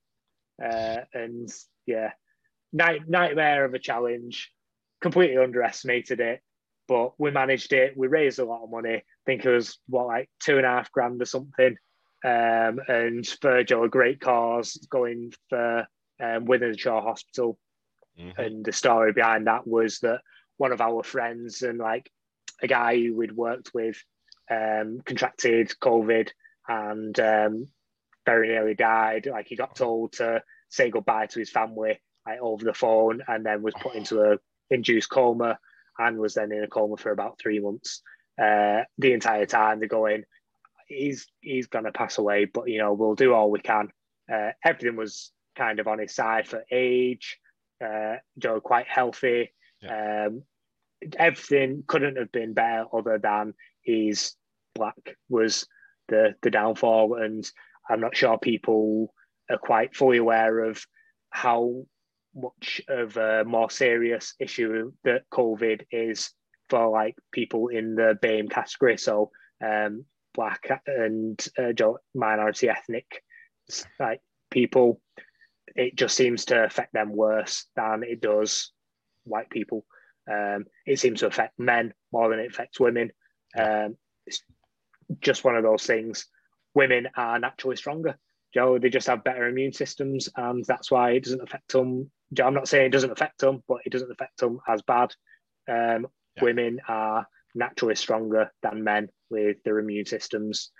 [0.63, 1.49] Uh, and
[1.85, 2.11] yeah,
[2.73, 4.51] night, nightmare of a challenge.
[5.01, 6.41] Completely underestimated it,
[6.87, 7.95] but we managed it.
[7.95, 8.95] We raised a lot of money.
[8.95, 11.77] I think it was what like two and a half grand or something.
[12.25, 15.87] Um, and for Joe, a great cause going for
[16.21, 17.57] um, Wythenshawe Hospital.
[18.19, 18.41] Mm-hmm.
[18.41, 20.21] And the story behind that was that
[20.57, 22.11] one of our friends and like
[22.61, 24.03] a guy who we'd worked with
[24.51, 26.29] um, contracted COVID
[26.67, 27.67] and um,
[28.25, 29.27] very nearly died.
[29.31, 33.45] Like he got told to say goodbye to his family like, over the phone, and
[33.45, 34.37] then was put into a
[34.69, 35.57] induced coma
[35.97, 38.01] and was then in a coma for about three months.
[38.41, 40.23] Uh, the entire time they're going,
[40.87, 43.89] he's he's gonna pass away, but you know we'll do all we can.
[44.31, 47.37] Uh, everything was kind of on his side for age.
[47.83, 49.53] Uh, Joe quite healthy.
[49.81, 50.27] Yeah.
[50.27, 50.43] Um,
[51.17, 54.33] everything couldn't have been better other than his
[54.75, 55.65] black was
[56.09, 57.49] the the downfall and
[57.89, 59.13] i'm not sure people
[59.49, 60.85] are quite fully aware of
[61.29, 61.85] how
[62.35, 66.31] much of a more serious issue that COVID is
[66.69, 68.97] for like people in the BAME category.
[68.97, 69.31] So
[69.65, 71.73] um, black and uh,
[72.13, 73.23] minority ethnic
[73.99, 74.21] like
[74.51, 75.01] people.
[75.75, 78.71] It just seems to affect them worse than it does
[79.23, 79.85] white people.
[80.31, 83.11] Um, it seems to affect men more than it affects women.
[83.57, 84.43] Um, it's
[85.21, 86.27] just one of those things.
[86.75, 88.17] Women are naturally stronger.
[88.53, 92.11] Joe, they just have better immune systems, and that's why it doesn't affect them.
[92.33, 95.13] Joe, I'm not saying it doesn't affect them, but it doesn't affect them as bad.
[95.67, 96.43] Um, yeah.
[96.43, 100.71] Women are naturally stronger than men with their immune systems.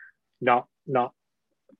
[0.41, 1.13] Not not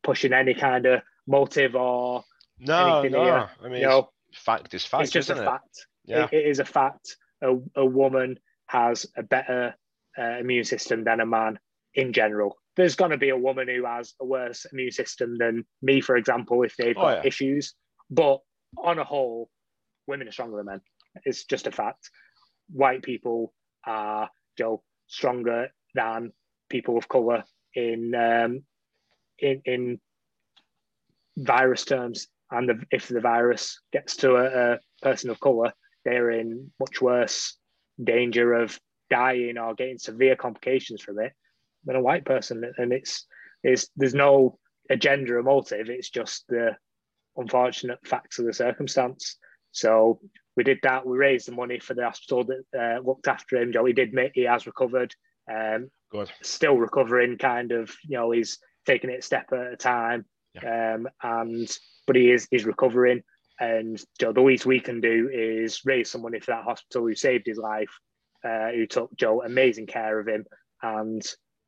[0.04, 2.24] pushing any kind of motive or
[2.60, 3.24] no, no.
[3.24, 3.50] Here.
[3.64, 5.04] I mean, you know, fact is fact.
[5.04, 5.46] It's just a it?
[5.46, 5.86] fact.
[6.06, 6.26] Yeah.
[6.26, 7.16] It, it is a fact.
[7.42, 9.76] A, a woman has a better
[10.18, 11.60] uh, immune system than a man
[11.96, 12.58] in general.
[12.76, 16.16] There's going to be a woman who has a worse immune system than me, for
[16.16, 17.28] example, if they've oh, got yeah.
[17.28, 17.74] issues.
[18.10, 18.40] But
[18.78, 19.50] on a whole,
[20.08, 20.82] women are stronger than men.
[21.26, 22.10] It's just a fact.
[22.70, 23.54] White people
[23.86, 26.32] are you know, stronger than
[26.70, 27.44] people of color
[27.74, 28.64] in um,
[29.40, 30.00] in in
[31.38, 32.28] virus terms.
[32.52, 35.72] And the, if the virus gets to a, a person of color,
[36.06, 37.58] they're in much worse
[38.04, 38.80] danger of
[39.10, 41.34] dying or getting severe complications from it
[41.86, 42.72] than a white person.
[42.78, 43.26] And it's
[43.64, 44.58] is there's no
[44.90, 45.90] agenda or motive.
[45.90, 46.76] It's just the
[47.36, 49.38] unfortunate facts of the circumstance.
[49.72, 50.20] So
[50.56, 51.06] we did that.
[51.06, 53.72] We raised the money for the hospital that uh, looked after him.
[53.72, 55.14] Joey did admit he has recovered.
[55.52, 56.32] Um, Good.
[56.42, 57.96] Still recovering, kind of.
[58.04, 60.26] You know, he's taking it a step at a time.
[60.56, 60.96] Yeah.
[60.96, 61.78] Um, and
[62.08, 63.22] but he is he's recovering.
[63.60, 67.16] And Joe, the least we can do is raise some money for that hospital who
[67.16, 67.92] saved his life,
[68.44, 70.46] uh, who took Joe amazing care of him.
[70.82, 71.22] And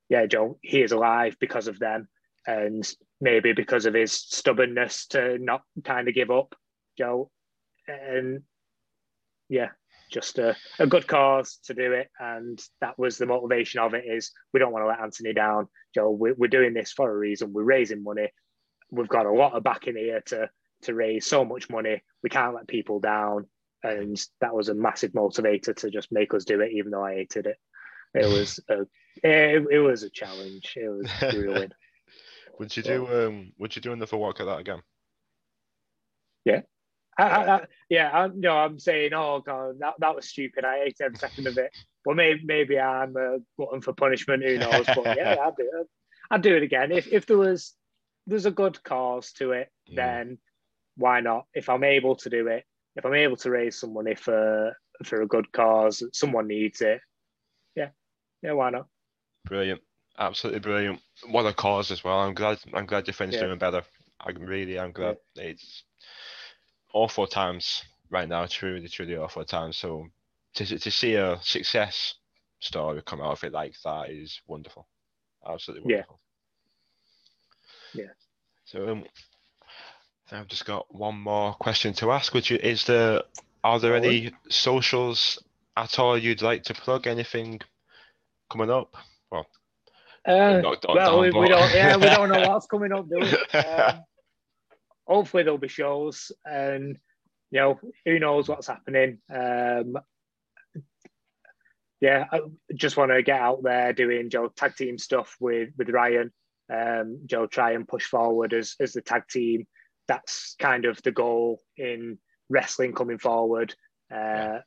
[0.09, 2.07] yeah, Joe, he is alive because of them,
[2.47, 6.55] and maybe because of his stubbornness to not kind of give up,
[6.97, 7.29] Joe.
[7.87, 8.43] And
[9.49, 9.69] yeah,
[10.11, 12.09] just a, a good cause to do it.
[12.19, 15.67] And that was the motivation of it is we don't want to let Anthony down.
[15.93, 17.53] Joe, we're, we're doing this for a reason.
[17.53, 18.29] We're raising money.
[18.91, 20.49] We've got a lot of backing here to
[20.83, 22.01] to raise so much money.
[22.23, 23.47] We can't let people down.
[23.83, 27.15] And that was a massive motivator to just make us do it, even though I
[27.15, 27.57] hated it.
[28.13, 28.81] It was a
[29.23, 30.73] it, it was a challenge.
[30.75, 31.71] It was grueling.
[32.59, 34.81] would you do um would you do another walk at that again?
[36.45, 36.61] Yeah.
[37.17, 40.63] I, I, I, yeah, I, know, I'm saying, oh god, that, that was stupid.
[40.63, 41.71] I ate every second of it.
[42.05, 44.43] Well, maybe maybe I'm a glutton for punishment.
[44.43, 44.85] Who knows?
[44.85, 45.87] But yeah, I'd do it.
[46.31, 47.75] I'd do it again if if there was
[48.27, 49.69] there's a good cause to it.
[49.91, 49.95] Mm.
[49.95, 50.37] Then
[50.97, 51.45] why not?
[51.53, 52.65] If I'm able to do it,
[52.95, 54.73] if I'm able to raise some money for
[55.05, 57.01] for a good cause, someone needs it.
[57.75, 57.89] Yeah,
[58.41, 58.87] yeah, why not?
[59.45, 59.81] Brilliant,
[60.17, 60.99] absolutely brilliant.
[61.29, 62.19] What a cause as well.
[62.19, 62.59] I'm glad.
[62.73, 63.43] I'm glad your friend's yeah.
[63.43, 63.83] doing better.
[64.19, 65.17] I really am glad.
[65.35, 65.43] Yeah.
[65.45, 65.83] It's
[66.93, 68.45] awful times right now.
[68.45, 69.77] Truly, truly awful times.
[69.77, 70.07] So
[70.55, 72.15] to to see a success
[72.59, 74.87] story come out of it like that is wonderful.
[75.47, 76.19] Absolutely wonderful.
[76.19, 76.30] Yeah.
[77.93, 78.05] Yeah.
[78.65, 79.03] So um,
[80.31, 82.33] I've just got one more question to ask.
[82.33, 83.21] which is there
[83.63, 85.41] are there any socials
[85.77, 87.07] at all you'd like to plug?
[87.07, 87.59] Anything
[88.49, 88.95] coming up?
[89.31, 89.45] Well,
[90.25, 91.73] uh, well, we, we, don't.
[91.73, 93.07] Yeah, we don't know what's coming up.
[93.09, 93.59] Do we?
[93.59, 94.03] Um,
[95.05, 96.97] hopefully there'll be shows, and
[97.51, 99.19] you know who knows what's happening.
[99.33, 99.97] Um,
[101.99, 102.41] yeah, I
[102.73, 106.31] just want to get out there doing tag team stuff with with Ryan.
[106.71, 109.67] Um, Joe try and push forward as as the tag team
[110.11, 112.17] that's kind of the goal in
[112.49, 113.73] wrestling coming forward.
[114.11, 114.59] Uh, yeah.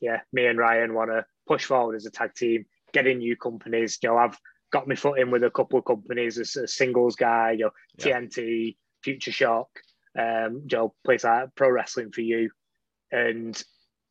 [0.00, 3.34] yeah, me and Ryan want to push forward as a tag team, get in new
[3.36, 3.98] companies.
[4.02, 4.38] You know, I've
[4.70, 7.52] got my foot in with a couple of companies as a singles guy.
[7.52, 8.20] You know, yeah.
[8.20, 9.68] TNT, Future Shock,
[10.18, 12.50] um, you know, place like Pro Wrestling for you.
[13.10, 13.60] And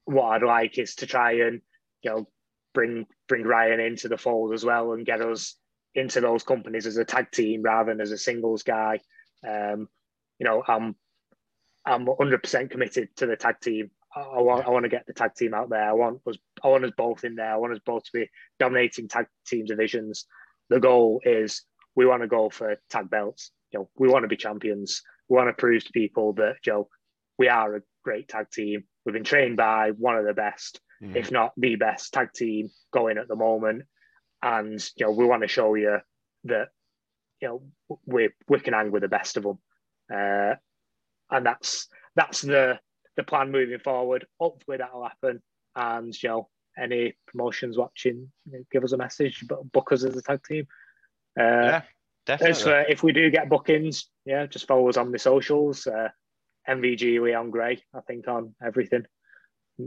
[0.05, 1.61] what I'd like is to try and
[2.01, 2.27] you know
[2.73, 5.55] bring bring Ryan into the fold as well and get us
[5.95, 8.99] into those companies as a tag team rather than as a singles guy.
[9.47, 9.87] Um,
[10.37, 10.95] you know, I'm
[11.85, 13.91] I'm 100% committed to the tag team.
[14.15, 15.89] I, I want I want to get the tag team out there.
[15.89, 17.53] I want us I want us both in there.
[17.53, 18.29] I want us both to be
[18.59, 20.25] dominating tag team divisions.
[20.69, 21.63] The goal is
[21.95, 23.51] we want to go for tag belts.
[23.71, 25.01] You know, we want to be champions.
[25.27, 26.89] We want to prove to people that Joe, know,
[27.37, 28.83] we are a great tag team.
[29.05, 31.15] We've been trained by one of the best, mm.
[31.15, 33.83] if not the best tag team going at the moment.
[34.41, 35.99] And you know, we want to show you
[36.45, 36.69] that
[37.41, 37.61] you know
[38.05, 39.59] we we can hang with the best of them.
[40.11, 40.55] Uh,
[41.31, 42.79] and that's that's the
[43.15, 44.25] the plan moving forward.
[44.39, 45.41] Hopefully that'll happen.
[45.75, 48.31] And you know, any promotions watching,
[48.71, 49.45] give us a message.
[49.47, 50.67] But book us as a tag team.
[51.39, 51.81] Uh, yeah,
[52.25, 52.63] definitely.
[52.63, 55.85] For, if we do get bookings, yeah, just follow us on the socials.
[55.85, 56.09] Uh,
[56.67, 59.05] NVG Leon Grey, I think, on everything.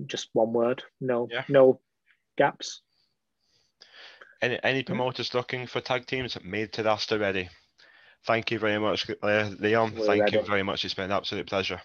[0.07, 0.83] Just one word.
[1.01, 1.45] No, Yeah.
[1.49, 1.81] no
[2.37, 2.83] gaps.
[4.43, 7.49] Any any promoters looking for tag teams made to roster ready?
[8.27, 9.95] Thank you very much, uh, Leon.
[9.97, 10.85] We're Thank you very much.
[10.85, 11.81] It's been an absolute pleasure.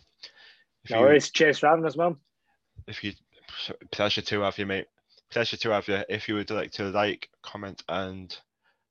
[0.83, 1.29] If No you, worries.
[1.29, 2.17] Cheers for having us, man.
[2.87, 3.13] if you
[3.91, 4.87] pleasure to have you, mate.
[5.29, 6.03] Pleasure to have you.
[6.09, 8.35] If you would like to like, comment, and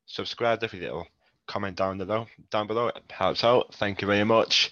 [0.05, 1.07] subscribe, you little
[1.47, 3.73] comment down below, down below, it helps out.
[3.75, 4.71] Thank you very much.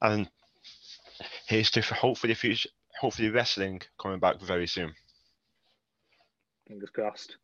[0.00, 0.28] And
[1.46, 4.94] here's to hopefully future, hopefully wrestling coming back very soon.
[6.66, 7.36] Fingers crossed.